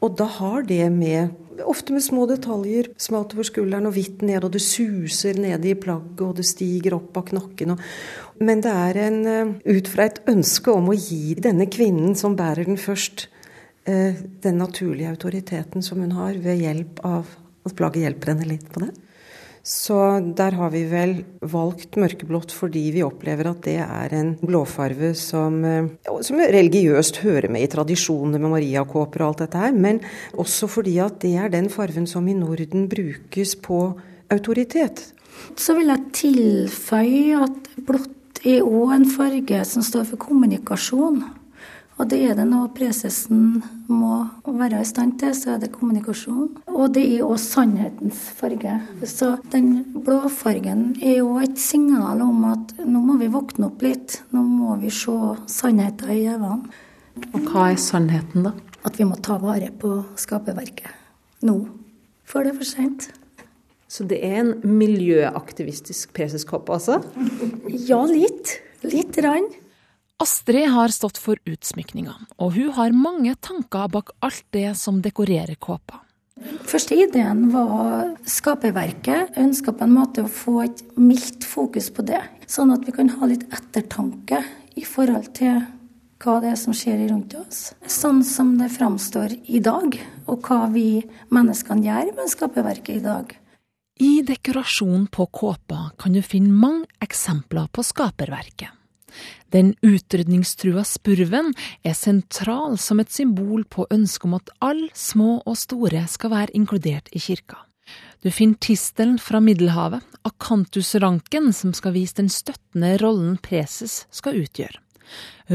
Og 0.00 0.14
da 0.18 0.28
har 0.38 0.62
det 0.68 0.86
med 0.92 1.36
Ofte 1.66 1.90
med 1.90 2.04
små 2.04 2.26
detaljer. 2.30 2.92
Smalt 3.02 3.32
over 3.34 3.46
skulderen 3.46 3.88
og 3.88 3.96
hvitt 3.96 4.22
ned, 4.22 4.44
og 4.46 4.52
det 4.54 4.60
suser 4.62 5.38
nede 5.42 5.72
i 5.72 5.78
plagget, 5.78 6.20
og 6.22 6.36
det 6.38 6.46
stiger 6.46 6.94
opp 6.98 7.16
av 7.18 7.24
knokken. 7.32 7.74
Men 8.38 8.62
det 8.62 8.70
er 8.70 8.98
en, 9.08 9.26
eh, 9.26 9.74
ut 9.74 9.88
fra 9.88 10.04
et 10.04 10.20
ønske 10.28 10.70
om 10.70 10.86
å 10.88 10.94
gi 10.94 11.34
denne 11.34 11.66
kvinnen 11.66 12.14
som 12.14 12.36
bærer 12.36 12.64
den 12.64 12.76
først, 12.76 13.26
eh, 13.86 14.14
den 14.40 14.58
naturlige 14.58 15.10
autoriteten 15.10 15.82
som 15.82 15.98
hun 16.00 16.12
har, 16.12 16.34
ved 16.34 16.60
hjelp 16.60 17.00
av 17.04 17.26
at 17.66 17.74
plagget 17.74 18.04
hjelper 18.06 18.26
henne 18.34 18.46
litt 18.46 18.70
på 18.70 18.80
det. 18.80 18.94
Så 19.68 19.96
der 20.32 20.54
har 20.56 20.70
vi 20.72 20.80
vel 20.88 21.10
valgt 21.44 21.98
mørkeblått 22.00 22.54
fordi 22.56 22.86
vi 22.94 23.02
opplever 23.04 23.50
at 23.50 23.66
det 23.66 23.76
er 23.84 24.14
en 24.16 24.30
blåfarve 24.40 25.10
som, 25.18 25.58
eh, 25.60 25.90
som 26.24 26.40
religiøst 26.40 27.20
hører 27.20 27.52
med 27.52 27.66
i 27.66 27.70
tradisjonene 27.74 28.40
med 28.40 28.54
mariakåper 28.54 29.20
og 29.20 29.28
alt 29.28 29.42
dette 29.44 29.60
her, 29.60 29.76
men 29.76 30.00
også 30.32 30.70
fordi 30.72 30.96
at 31.04 31.20
det 31.20 31.34
er 31.36 31.52
den 31.52 31.68
farven 31.68 32.08
som 32.08 32.24
i 32.32 32.36
Norden 32.38 32.88
brukes 32.88 33.58
på 33.60 33.82
autoritet. 34.32 35.12
Så 35.52 35.76
vil 35.76 35.92
jeg 35.92 36.06
tilføye 36.16 37.44
at 37.44 37.68
blått 37.84 38.40
er 38.48 38.64
òg 38.64 38.94
en 38.94 39.06
farge 39.10 39.60
som 39.68 39.84
står 39.84 40.08
for 40.08 40.24
kommunikasjon. 40.24 41.20
Og 41.98 42.06
det 42.06 42.18
er 42.28 42.36
det 42.38 42.44
noe 42.46 42.68
presesen 42.70 43.58
må 43.90 44.20
være 44.46 44.84
i 44.84 44.86
stand 44.86 45.16
til, 45.18 45.32
så 45.34 45.56
er 45.56 45.64
det 45.64 45.72
kommunikasjon. 45.74 46.52
Og 46.70 46.92
det 46.94 47.02
er 47.10 47.24
òg 47.26 47.40
sannhetens 47.42 48.20
farge. 48.38 48.76
Så 49.02 49.32
den 49.50 49.80
blåfargen 50.06 50.92
er 51.02 51.18
jo 51.18 51.34
et 51.42 51.58
signal 51.58 52.22
om 52.22 52.46
at 52.52 52.76
nå 52.86 53.02
må 53.02 53.18
vi 53.18 53.30
våkne 53.34 53.66
opp 53.72 53.82
litt. 53.82 54.20
Nå 54.30 54.44
må 54.46 54.78
vi 54.78 54.94
se 54.94 55.16
sannheten 55.50 56.14
i 56.14 56.22
øynene. 56.30 56.70
Og 57.32 57.50
hva 57.50 57.72
er 57.72 57.82
sannheten, 57.82 58.46
da? 58.46 58.54
At 58.86 59.00
vi 59.00 59.06
må 59.08 59.18
ta 59.18 59.40
vare 59.42 59.72
på 59.74 59.98
skaperverket. 60.22 60.94
Nå. 61.42 61.64
Før 62.28 62.46
det 62.46 62.54
er 62.54 62.60
for 62.60 62.68
seint. 62.68 63.08
Så 63.90 64.04
det 64.06 64.20
er 64.22 64.42
en 64.44 64.54
miljøaktivistisk 64.62 66.12
preseskopp, 66.14 66.70
altså? 66.70 67.00
Ja, 67.88 68.04
litt. 68.06 68.60
Litt 68.86 69.18
rann. 69.24 69.48
Astrid 70.18 70.68
har 70.74 70.90
stått 70.90 71.18
for 71.22 71.38
utsmykninga, 71.46 72.16
og 72.42 72.56
hun 72.56 72.72
har 72.74 72.90
mange 72.90 73.36
tanker 73.38 73.86
bak 73.92 74.10
alt 74.18 74.42
det 74.50 74.72
som 74.74 74.98
dekorerer 74.98 75.54
kåpa. 75.62 76.00
Første 76.66 76.96
ideen 76.98 77.48
var 77.52 78.16
skaperverket. 78.26 79.30
Jeg 79.36 79.44
ønska 79.44 79.74
på 79.74 79.86
en 79.86 79.94
måte 79.94 80.24
å 80.26 80.30
få 80.30 80.56
et 80.64 80.82
mildt 80.98 81.46
fokus 81.46 81.86
på 81.94 82.02
det. 82.06 82.20
Sånn 82.50 82.74
at 82.74 82.82
vi 82.86 82.94
kan 82.96 83.10
ha 83.14 83.28
litt 83.30 83.44
ettertanke 83.54 84.42
i 84.78 84.82
forhold 84.86 85.30
til 85.38 85.60
hva 86.18 86.38
det 86.42 86.50
er 86.50 86.58
som 86.58 86.74
skjer 86.74 87.04
rundt 87.12 87.36
oss. 87.38 87.60
Sånn 87.86 88.24
som 88.26 88.56
det 88.58 88.72
framstår 88.74 89.36
i 89.46 89.60
dag, 89.62 89.94
og 90.26 90.48
hva 90.48 90.64
vi 90.72 91.04
menneskene 91.34 91.86
gjør 91.86 92.10
med 92.16 92.32
skaperverket 92.32 92.96
i 92.96 93.04
dag. 93.06 93.36
I 94.02 94.10
dekorasjonen 94.26 95.06
på 95.14 95.26
kåpa 95.30 95.92
kan 95.98 96.14
du 96.14 96.22
finne 96.26 96.54
mange 96.54 96.90
eksempler 97.06 97.70
på 97.70 97.86
skaperverket. 97.86 98.77
Den 99.54 99.72
utrydningstrua 99.80 100.84
spurven 100.84 101.54
er 101.86 101.96
sentral 101.96 102.76
som 102.80 103.00
et 103.00 103.12
symbol 103.12 103.64
på 103.64 103.86
ønsket 103.90 104.28
om 104.28 104.36
at 104.36 104.52
alle, 104.64 104.90
små 104.94 105.38
og 105.44 105.56
store, 105.56 106.04
skal 106.10 106.34
være 106.34 106.54
inkludert 106.58 107.08
i 107.12 107.22
kirka. 107.22 107.62
Du 108.20 108.28
finner 108.34 108.58
tistelen 108.60 109.16
fra 109.22 109.40
Middelhavet, 109.40 110.04
akantusranken 110.28 111.52
som 111.56 111.72
skal 111.76 111.94
vise 111.96 112.18
den 112.18 112.28
støttende 112.32 112.96
rollen 113.00 113.38
preses 113.40 114.02
skal 114.12 114.42
utgjøre. 114.42 114.82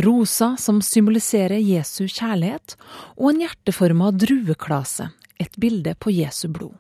Rosa 0.01 0.56
som 0.58 0.79
symboliserer 0.82 1.62
Jesu 1.62 2.08
kjærlighet, 2.08 2.73
og 3.19 3.29
en 3.29 3.43
hjerteforma 3.43 4.10
drueklase, 4.17 5.12
et 5.38 5.60
bilde 5.62 5.93
på 6.01 6.15
Jesu 6.15 6.47
blod. 6.49 6.79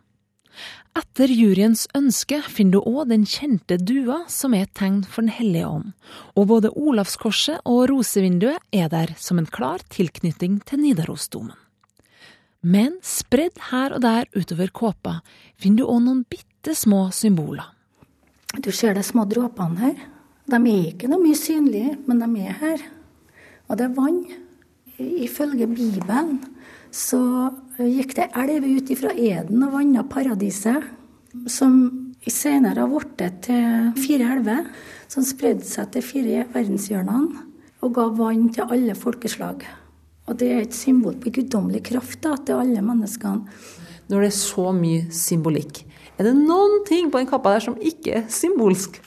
Etter 0.93 1.31
juryens 1.33 1.87
ønske 1.97 2.37
finner 2.45 2.77
du 2.77 2.91
òg 2.91 3.09
den 3.09 3.25
kjente 3.25 3.79
dua 3.81 4.19
som 4.29 4.53
er 4.53 4.67
et 4.67 4.75
tegn 4.77 5.01
for 5.03 5.25
Den 5.25 5.33
hellige 5.33 5.67
ånd, 5.67 5.91
og 6.37 6.47
både 6.51 6.69
Olavskorset 6.69 7.65
og 7.65 7.87
rosevinduet 7.89 8.61
er 8.71 8.91
der 8.93 9.15
som 9.17 9.41
en 9.41 9.49
klar 9.49 9.81
tilknytning 9.89 10.59
til 10.69 10.83
Nidarosdomen. 10.83 11.57
Men 12.61 12.99
spredd 13.03 13.57
her 13.71 13.91
og 13.97 14.05
der 14.05 14.29
utover 14.37 14.69
kåpa 14.71 15.17
finner 15.59 15.81
du 15.81 15.89
òg 15.89 16.05
noen 16.05 16.21
bitte 16.29 16.75
små 16.77 17.09
symboler. 17.11 17.65
Du 18.61 18.71
ser 18.71 18.93
de 18.93 19.03
små 19.03 19.25
dråpene 19.25 19.81
her. 19.81 19.97
De 20.45 20.59
er 20.61 20.89
ikke 20.93 21.09
noe 21.09 21.23
mye 21.23 21.39
synlige, 21.39 21.97
men 22.05 22.21
de 22.21 22.45
er 22.45 22.57
her. 22.61 22.85
Og 23.67 23.79
det 23.79 23.89
er 23.89 23.95
vann. 23.97 24.23
Ifølge 25.01 25.67
Bibelen 25.67 26.37
så 26.93 27.19
gikk 27.81 28.13
det 28.19 28.29
elv 28.37 28.65
ut 28.77 28.91
ifra 28.93 29.11
Eden 29.17 29.63
og 29.65 29.73
vanna 29.73 30.03
paradiset, 30.05 30.83
som 31.49 31.79
senere 32.29 32.85
har 32.85 32.91
blitt 32.91 33.39
til 33.47 33.89
fire 33.97 34.27
elver, 34.35 34.67
som 35.09 35.25
spredde 35.25 35.65
seg 35.65 35.89
til 35.93 36.05
fire 36.05 36.43
verdenshjørnene 36.53 37.47
og 37.83 37.95
ga 37.97 38.05
vann 38.15 38.45
til 38.53 38.69
alle 38.71 38.93
folkeslag. 38.95 39.65
Og 40.29 40.37
det 40.39 40.51
er 40.53 40.61
et 40.63 40.77
symbol 40.77 41.17
på 41.19 41.33
guddommelig 41.35 41.81
kraft 41.89 42.21
da, 42.23 42.37
til 42.37 42.61
alle 42.61 42.83
menneskene. 42.85 43.43
Når 44.07 44.23
det 44.23 44.29
er 44.29 44.37
så 44.37 44.69
mye 44.75 45.07
symbolikk, 45.11 45.81
er 46.19 46.29
det 46.29 46.35
noen 46.37 46.83
ting 46.87 47.09
på 47.11 47.19
den 47.19 47.27
kappa 47.27 47.55
der 47.55 47.65
som 47.65 47.79
ikke 47.81 48.19
er 48.21 48.29
symbolsk? 48.31 49.01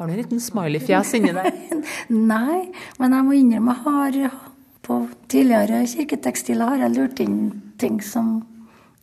Har 0.00 0.06
du 0.06 0.12
en 0.12 0.18
liten 0.18 0.40
smiley-fjes 0.40 1.10
inni 1.18 1.32
deg? 1.36 1.56
Nei, 2.32 2.60
men 2.96 3.12
jeg 3.12 3.24
må 3.26 3.34
innrømme 3.36 3.74
jeg 3.76 4.30
har 4.30 4.38
på 4.86 4.96
tidligere 5.28 5.82
kirketekstiler 5.92 6.70
har 6.72 6.84
jeg 6.86 6.94
lurt 6.94 7.20
inn 7.20 7.34
ting 7.76 7.98
som 8.00 8.30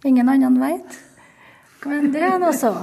ingen 0.02 0.32
annen 0.34 0.58
vet. 0.58 0.98
Men 1.86 2.10
det 2.16 2.24
er 2.26 2.42
nå 2.42 2.50
så. 2.58 2.74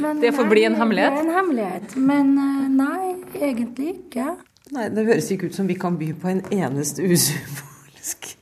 Men 0.00 0.24
det 0.24 0.32
får 0.32 0.48
bli 0.48 0.64
en 0.70 0.78
hemmelighet? 0.80 1.12
Det 1.12 1.20
er 1.20 1.28
en 1.28 1.36
hemmelighet. 1.36 1.98
Men 2.08 2.32
eh, 2.40 2.64
nei, 2.72 3.12
egentlig 3.36 3.92
ikke. 3.98 4.30
Nei, 4.72 4.88
Det 4.96 5.04
høres 5.12 5.28
ikke 5.36 5.52
ut 5.52 5.60
som 5.60 5.68
vi 5.68 5.76
kan 5.76 6.00
by 6.00 6.14
på 6.16 6.32
en 6.32 6.40
eneste 6.56 7.04
usymbolsk 7.04 8.32
nå 8.32 8.35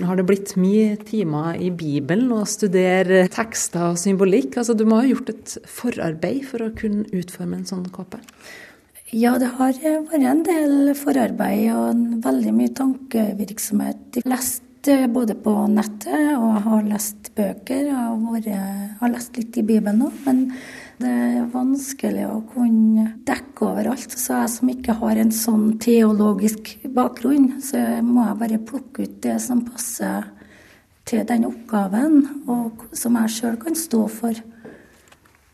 har 0.00 0.16
det 0.16 0.24
blitt 0.28 0.54
mye 0.56 0.96
timer 1.04 1.58
i 1.60 1.68
Bibelen 1.74 2.32
å 2.32 2.46
studere 2.48 3.26
tekster 3.32 3.90
og 3.90 4.00
symbolikk. 4.00 4.56
Altså, 4.56 4.76
du 4.76 4.86
må 4.88 5.02
ha 5.02 5.08
gjort 5.08 5.32
et 5.34 5.56
forarbeid 5.68 6.46
for 6.48 6.64
å 6.64 6.72
kunne 6.76 7.04
utforme 7.12 7.58
en 7.60 7.68
sånn 7.68 7.84
kåpe? 7.92 8.22
Ja, 9.12 9.34
det 9.36 9.50
har 9.58 9.76
vært 9.76 10.14
en 10.16 10.44
del 10.46 10.94
forarbeid 10.96 11.66
og 11.76 12.04
veldig 12.24 12.54
mye 12.56 12.72
tankevirksomhet. 12.78 14.06
Jeg 14.16 14.24
har 14.24 14.32
lest 14.32 14.88
eh, 14.88 15.04
både 15.12 15.36
på 15.36 15.52
nettet 15.68 16.30
og 16.38 16.62
har 16.64 16.86
lest 16.88 17.28
bøker. 17.36 17.90
og 17.92 18.48
har 18.48 19.12
lest 19.12 19.36
litt 19.36 19.60
i 19.60 19.66
Bibelen 19.68 20.06
òg. 20.08 20.16
Men 20.98 21.06
det 21.06 21.40
er 21.40 21.50
vanskelig 21.52 22.26
å 22.28 22.42
kunne 22.52 23.06
dekke 23.26 23.66
overalt. 23.68 24.14
Så 24.18 24.42
jeg 24.42 24.52
som 24.52 24.70
ikke 24.72 24.96
har 25.00 25.18
en 25.18 25.32
sånn 25.34 25.66
teologisk 25.82 26.74
bakgrunn, 26.94 27.56
så 27.64 27.80
må 28.04 28.26
jeg 28.28 28.40
bare 28.42 28.62
plukke 28.70 29.06
ut 29.06 29.18
det 29.24 29.38
som 29.42 29.64
passer 29.66 30.28
til 31.08 31.24
den 31.26 31.48
oppgaven, 31.48 32.44
og 32.46 32.86
som 32.96 33.16
jeg 33.18 33.34
sjøl 33.36 33.58
kan 33.62 33.78
stå 33.78 34.04
for. 34.12 34.42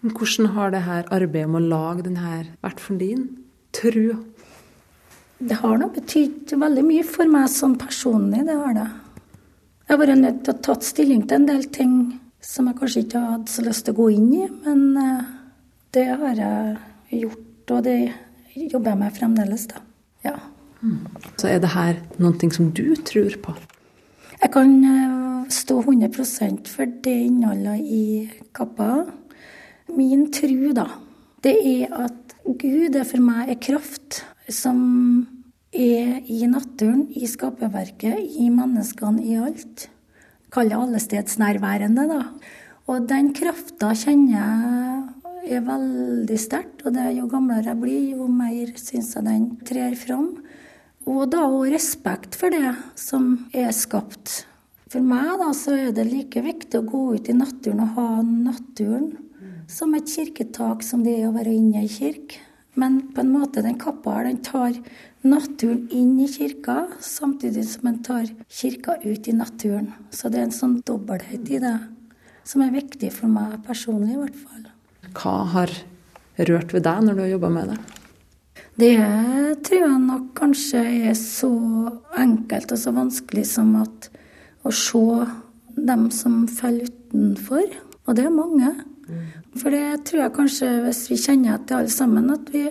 Hvordan 0.04 0.52
har 0.54 0.70
det 0.70 0.84
her 0.86 1.08
arbeidet 1.10 1.50
med 1.50 1.62
å 1.62 1.70
lage 1.72 2.04
denne 2.06 2.44
for 2.78 3.00
din 3.00 3.24
tro? 3.74 4.18
Det 5.38 5.58
har 5.62 5.78
nå 5.78 5.88
betydd 5.94 6.52
veldig 6.58 6.84
mye 6.86 7.06
for 7.06 7.30
meg 7.30 7.48
sånn 7.50 7.76
personlig, 7.78 8.44
det 8.46 8.56
har 8.58 8.74
det. 8.76 8.88
Jeg 9.88 9.94
har 9.94 10.00
vært 10.02 10.20
nødt 10.20 10.40
til 10.44 10.52
å 10.52 10.62
tatt 10.66 10.84
stilling 10.84 11.22
til 11.26 11.38
en 11.38 11.46
del 11.48 11.62
ting 11.72 11.92
som 12.44 12.68
jeg 12.70 12.78
kanskje 12.78 13.02
ikke 13.04 13.24
hadde 13.24 13.52
så 13.52 13.64
lyst 13.66 13.86
til 13.86 13.96
å 13.96 13.98
gå 13.98 14.08
inn 14.14 14.30
i, 14.36 14.44
men 14.64 14.84
eh, 15.02 15.28
det 15.96 16.06
har 16.20 16.42
jeg 16.42 17.22
gjort 17.24 17.74
og 17.74 17.84
det 17.84 17.98
jobber 18.54 18.94
jeg 18.94 19.00
med 19.02 19.16
fremdeles, 19.16 19.66
da. 19.70 19.82
Ja. 20.24 20.36
Så 21.38 21.50
er 21.50 21.60
det 21.62 21.72
her 21.74 21.98
noe 22.22 22.50
som 22.54 22.70
du 22.74 22.94
tror 23.06 23.34
på? 23.42 23.54
Jeg 24.38 24.52
kan 24.54 24.72
eh, 24.86 25.48
stå 25.52 25.80
100% 25.82 26.70
for 26.70 26.90
det 27.04 27.16
innholdet 27.26 27.82
i 27.82 28.04
kappa. 28.54 29.06
Min 29.96 30.28
tro, 30.32 30.72
da, 30.76 30.86
det 31.44 31.56
er 31.58 31.94
at 32.06 32.36
Gud 32.48 32.96
er 32.96 33.04
for 33.08 33.20
meg 33.20 33.50
er 33.52 33.60
kraft 33.60 34.22
som 34.48 34.78
er 35.74 36.22
i 36.24 36.46
naturen, 36.48 37.06
i 37.12 37.28
skaperverket, 37.28 38.20
i 38.40 38.48
menneskene, 38.52 39.24
i 39.24 39.36
alt. 39.36 39.88
Kall 40.54 40.70
det 40.72 40.78
allestedsnærværende, 40.78 42.06
da. 42.08 42.22
Og 42.88 43.08
den 43.08 43.34
krafta 43.36 43.92
kjenner 43.92 44.38
jeg 44.38 45.58
er 45.58 45.64
veldig 45.66 46.38
sterkt. 46.40 46.84
Og 46.86 46.94
det, 46.96 47.10
jo 47.18 47.28
gamlere 47.30 47.72
jeg 47.72 47.80
blir, 47.82 48.04
jo 48.16 48.28
mer 48.32 48.72
syns 48.80 49.14
jeg 49.16 49.26
den 49.28 49.48
trer 49.68 49.96
fram. 49.98 50.30
Og 51.08 51.28
da 51.32 51.44
òg 51.48 51.70
respekt 51.72 52.36
for 52.36 52.52
det 52.52 52.74
som 52.98 53.30
er 53.56 53.70
skapt. 53.76 54.42
For 54.88 55.04
meg 55.04 55.34
da, 55.40 55.52
så 55.56 55.76
er 55.76 55.92
det 55.96 56.08
like 56.08 56.40
viktig 56.44 56.80
å 56.80 56.88
gå 56.88 57.02
ut 57.16 57.28
i 57.28 57.36
naturen 57.36 57.84
og 57.84 57.96
ha 57.96 58.08
naturen 58.24 59.10
som 59.68 59.92
et 59.96 60.08
kirketak 60.08 60.84
som 60.84 61.02
det 61.04 61.18
er 61.18 61.28
å 61.28 61.34
være 61.34 61.52
inne 61.52 61.84
i 61.84 61.90
kirke. 61.92 62.40
Men 62.78 63.00
på 63.12 63.20
en 63.24 63.32
måte, 63.34 63.60
den 63.64 63.76
kappa 63.80 64.14
her, 64.16 64.28
den 64.28 64.40
tar 64.44 64.76
naturen 65.26 65.88
inn 65.90 66.18
i 66.22 66.28
kirka, 66.30 66.86
samtidig 67.00 67.64
som 67.68 67.88
en 67.90 68.02
tar 68.04 68.28
kirka 68.48 68.98
ut 69.02 69.28
i 69.28 69.34
naturen. 69.34 69.92
Så 70.10 70.30
det 70.30 70.40
er 70.40 70.48
en 70.48 70.54
sånn 70.54 70.80
dobbelthet 70.86 71.48
i 71.50 71.62
det 71.62 71.76
som 72.48 72.62
er 72.64 72.72
viktig 72.72 73.10
for 73.12 73.28
meg 73.28 73.58
personlig, 73.66 74.14
i 74.14 74.20
hvert 74.22 74.38
fall. 74.40 74.66
Hva 75.18 75.36
har 75.52 75.72
rørt 76.48 76.72
ved 76.72 76.86
deg 76.86 77.02
når 77.04 77.16
du 77.16 77.22
har 77.24 77.32
jobba 77.34 77.50
med 77.52 77.72
det? 77.72 77.78
Det 78.78 78.94
tror 79.66 79.82
jeg 79.82 80.00
nok 80.04 80.30
kanskje 80.38 80.84
er 81.10 81.16
så 81.18 81.50
enkelt 82.18 82.72
og 82.72 82.78
så 82.78 82.94
vanskelig 82.94 83.44
som 83.50 83.74
at 83.80 84.08
å 84.62 84.72
se 84.74 85.02
dem 85.88 86.08
som 86.14 86.44
faller 86.50 86.88
utenfor. 86.88 87.66
Og 88.06 88.16
det 88.16 88.24
er 88.28 88.34
mange. 88.34 88.72
For 89.58 89.74
det 89.74 90.04
tror 90.08 90.22
jeg 90.22 90.36
kanskje, 90.36 90.68
hvis 90.84 91.02
vi 91.10 91.18
kjenner 91.20 91.56
etter 91.56 91.80
alle 91.80 91.92
sammen, 91.92 92.30
at 92.32 92.52
vi 92.54 92.68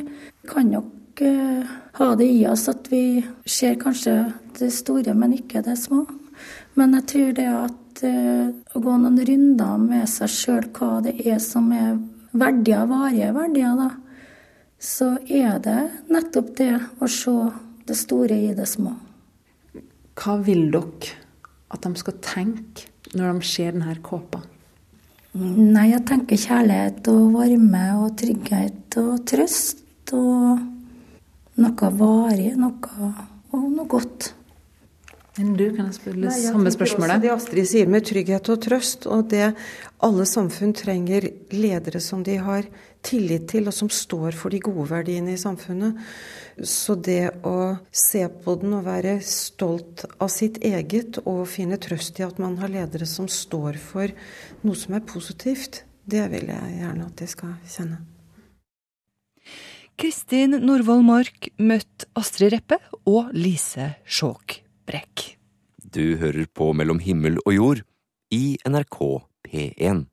kan 0.48 0.72
nok 0.72 0.94
uh, 1.22 1.76
ha 2.00 2.08
det 2.20 2.28
i 2.30 2.46
oss 2.50 2.68
at 2.72 2.90
vi 2.92 3.22
ser 3.46 3.78
kanskje 3.82 4.16
det 4.60 4.72
store, 4.74 5.14
men 5.18 5.36
ikke 5.38 5.64
det 5.66 5.78
små. 5.80 6.06
Men 6.78 6.94
jeg 7.00 7.08
tror 7.12 7.32
det 7.38 7.48
at 7.50 8.04
uh, 8.06 8.50
å 8.78 8.82
gå 8.84 8.98
noen 9.02 9.22
runder 9.30 9.82
med 9.82 10.10
seg 10.12 10.34
sjøl 10.34 10.70
hva 10.78 10.98
det 11.06 11.18
er 11.26 11.40
som 11.44 11.72
er 11.76 11.98
verdier, 12.38 12.86
varige 12.90 13.32
verdier, 13.36 13.78
da, 13.80 13.90
så 14.78 15.16
er 15.26 15.58
det 15.64 15.80
nettopp 16.14 16.54
det 16.60 16.74
å 17.02 17.10
se 17.10 17.38
det 17.88 17.98
store 17.98 18.38
i 18.50 18.54
det 18.58 18.68
små. 18.70 18.94
Hva 20.18 20.38
vil 20.44 20.70
dere 20.74 21.16
at 21.74 21.84
de 21.84 22.00
skal 22.00 22.22
tenke 22.24 22.88
når 23.18 23.40
de 23.40 23.50
ser 23.50 23.74
denne 23.74 23.98
kåpa? 24.06 24.44
Nei, 25.38 25.92
jeg 25.92 26.02
tenker 26.10 26.40
kjærlighet 26.40 27.08
og 27.12 27.36
varme 27.36 27.84
og 28.00 28.16
trygghet 28.18 28.98
og 29.02 29.22
trøst 29.30 30.14
og 30.18 30.77
noe 31.62 31.94
varig, 32.00 32.52
noe, 32.60 33.14
og 33.54 33.70
noe 33.72 33.88
godt. 33.90 34.34
Men 35.38 35.52
du, 35.54 35.68
kan 35.76 35.86
jeg 35.86 35.98
spørre 36.00 36.32
samme 36.34 36.72
spørsmålet? 36.74 37.22
Det 37.22 37.30
Astrid 37.30 37.68
sier 37.70 37.90
med 37.94 38.08
trygghet 38.10 38.50
og 38.50 38.58
trøst, 38.66 39.06
og 39.06 39.28
det 39.30 39.52
alle 40.06 40.26
samfunn 40.26 40.74
trenger 40.78 41.28
ledere 41.54 42.02
som 42.02 42.24
de 42.26 42.40
har 42.42 42.66
tillit 43.06 43.46
til, 43.52 43.70
og 43.70 43.76
som 43.78 43.92
står 43.94 44.34
for 44.38 44.54
de 44.54 44.64
gode 44.66 44.88
verdiene 44.90 45.36
i 45.36 45.42
samfunnet. 45.42 46.02
Så 46.58 46.98
det 46.98 47.36
å 47.46 47.78
se 47.94 48.24
på 48.34 48.58
den 48.64 48.74
og 48.80 48.88
være 48.90 49.20
stolt 49.22 50.08
av 50.18 50.34
sitt 50.34 50.58
eget, 50.66 51.22
og 51.30 51.46
finne 51.54 51.78
trøst 51.78 52.18
i 52.18 52.26
at 52.26 52.42
man 52.42 52.58
har 52.64 52.74
ledere 52.74 53.06
som 53.06 53.30
står 53.30 53.78
for 53.78 54.18
noe 54.66 54.78
som 54.78 54.98
er 54.98 55.06
positivt, 55.06 55.84
det 56.08 56.26
vil 56.34 56.50
jeg 56.50 56.78
gjerne 56.82 57.12
at 57.12 57.20
de 57.22 57.30
skal 57.30 57.58
kjenne. 57.70 58.17
Kristin 59.98 60.54
Norvoll 60.62 61.00
Mork 61.02 61.48
møtte 61.58 62.06
Astrid 62.20 62.52
Reppe 62.54 62.78
og 63.10 63.32
Lise 63.34 63.96
Skjåk 64.06 64.60
Brekk. 64.86 65.24
Du 65.82 66.20
hører 66.22 66.46
på 66.54 66.68
Mellom 66.78 67.00
himmel 67.02 67.40
og 67.42 67.56
jord 67.56 67.82
i 68.30 68.60
NRK 68.62 69.00
P1. 69.48 70.04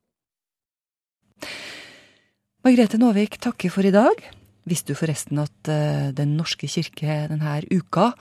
Margrethe 2.64 2.96
Nåvik 3.02 3.36
takker 3.44 3.74
for 3.74 3.84
i 3.84 3.92
dag. 3.92 4.24
Visste 4.64 4.94
du 4.94 4.96
forresten 4.96 5.42
at 5.42 5.68
uh, 5.68 6.08
Den 6.16 6.32
norske 6.38 6.64
kirke 6.64 7.18
denne 7.28 7.58
uka 7.68 8.14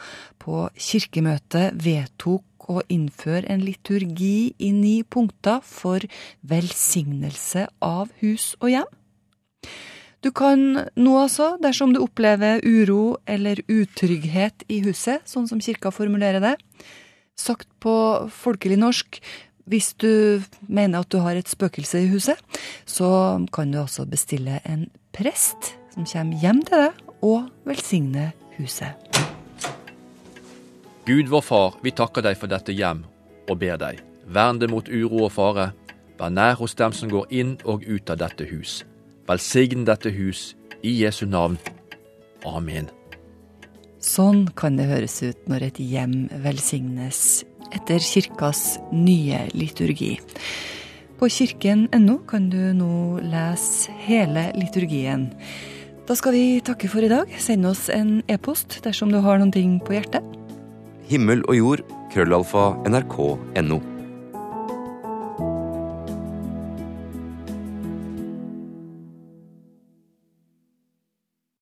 på 0.44 0.66
kirkemøtet 0.76 1.80
vedtok 1.80 2.68
å 2.76 2.84
innføre 2.92 3.48
en 3.48 3.64
liturgi 3.64 4.52
i 4.60 4.76
ni 4.76 4.98
punkter 5.08 5.64
for 5.64 6.04
velsignelse 6.44 7.70
av 7.80 8.12
hus 8.20 8.52
og 8.60 8.76
hjem? 8.76 8.94
Du 10.24 10.32
kan 10.32 10.60
nå 10.96 11.14
altså, 11.20 11.58
dersom 11.60 11.92
du 11.92 12.00
opplever 12.00 12.62
uro 12.64 13.18
eller 13.28 13.60
utrygghet 13.68 14.64
i 14.72 14.80
huset, 14.86 15.26
sånn 15.28 15.50
som 15.50 15.60
kirka 15.60 15.92
formulerer 15.92 16.40
det, 16.40 16.54
sagt 17.36 17.68
på 17.84 17.96
folkelig 18.32 18.78
norsk, 18.80 19.20
hvis 19.68 19.92
du 20.00 20.44
mener 20.68 21.04
at 21.04 21.12
du 21.12 21.20
har 21.24 21.36
et 21.36 21.52
spøkelse 21.52 22.06
i 22.06 22.08
huset, 22.12 22.40
så 22.88 23.10
kan 23.52 23.72
du 23.72 23.82
altså 23.82 24.06
bestille 24.08 24.62
en 24.64 24.88
prest 25.16 25.74
som 25.92 26.08
kommer 26.08 26.40
hjem 26.40 26.64
til 26.68 26.86
deg 26.86 27.04
og 27.24 27.52
velsigner 27.68 28.32
huset. 28.56 28.96
Gud 31.04 31.28
vår 31.28 31.44
Far, 31.44 31.76
vi 31.84 31.92
takker 31.92 32.24
deg 32.24 32.40
for 32.40 32.48
dette 32.48 32.72
hjem 32.72 33.04
og 33.52 33.60
ber 33.60 33.76
deg, 33.76 34.00
vern 34.24 34.64
det 34.64 34.72
mot 34.72 34.88
uro 34.88 35.26
og 35.28 35.36
fare. 35.36 35.74
Vær 36.16 36.32
nær 36.32 36.56
hos 36.62 36.80
dem 36.80 36.96
som 36.96 37.12
går 37.12 37.28
inn 37.36 37.58
og 37.68 37.84
ut 37.84 38.08
av 38.14 38.24
dette 38.24 38.48
hus. 38.48 38.86
Velsign 39.28 39.86
dette 39.88 40.12
hus 40.12 40.52
i 40.84 40.92
Jesu 41.00 41.26
navn. 41.30 41.56
Amen. 42.44 42.90
Sånn 44.04 44.50
kan 44.60 44.76
det 44.76 44.90
høres 44.90 45.22
ut 45.24 45.46
når 45.48 45.70
et 45.70 45.80
hjem 45.80 46.16
velsignes 46.44 47.46
etter 47.72 48.04
kirkas 48.04 48.82
nye 48.92 49.46
liturgi. 49.56 50.18
På 51.20 51.30
kirken.no 51.32 52.18
kan 52.28 52.50
du 52.52 52.60
nå 52.76 53.22
lese 53.24 53.96
hele 54.04 54.50
liturgien. 54.60 55.30
Da 56.04 56.20
skal 56.20 56.36
vi 56.36 56.60
takke 56.60 56.92
for 56.92 57.06
i 57.06 57.12
dag. 57.12 57.32
Send 57.40 57.64
oss 57.70 57.88
en 57.88 58.18
e-post 58.28 58.82
dersom 58.84 59.14
du 59.14 59.22
har 59.24 59.40
noen 59.40 59.56
ting 59.56 59.80
på 59.80 59.96
hjertet. 59.96 60.26
Himmel 61.08 61.48
og 61.48 61.56
jord, 61.56 61.88
krøllalfa, 62.12 62.74
nrk.no. 62.92 63.80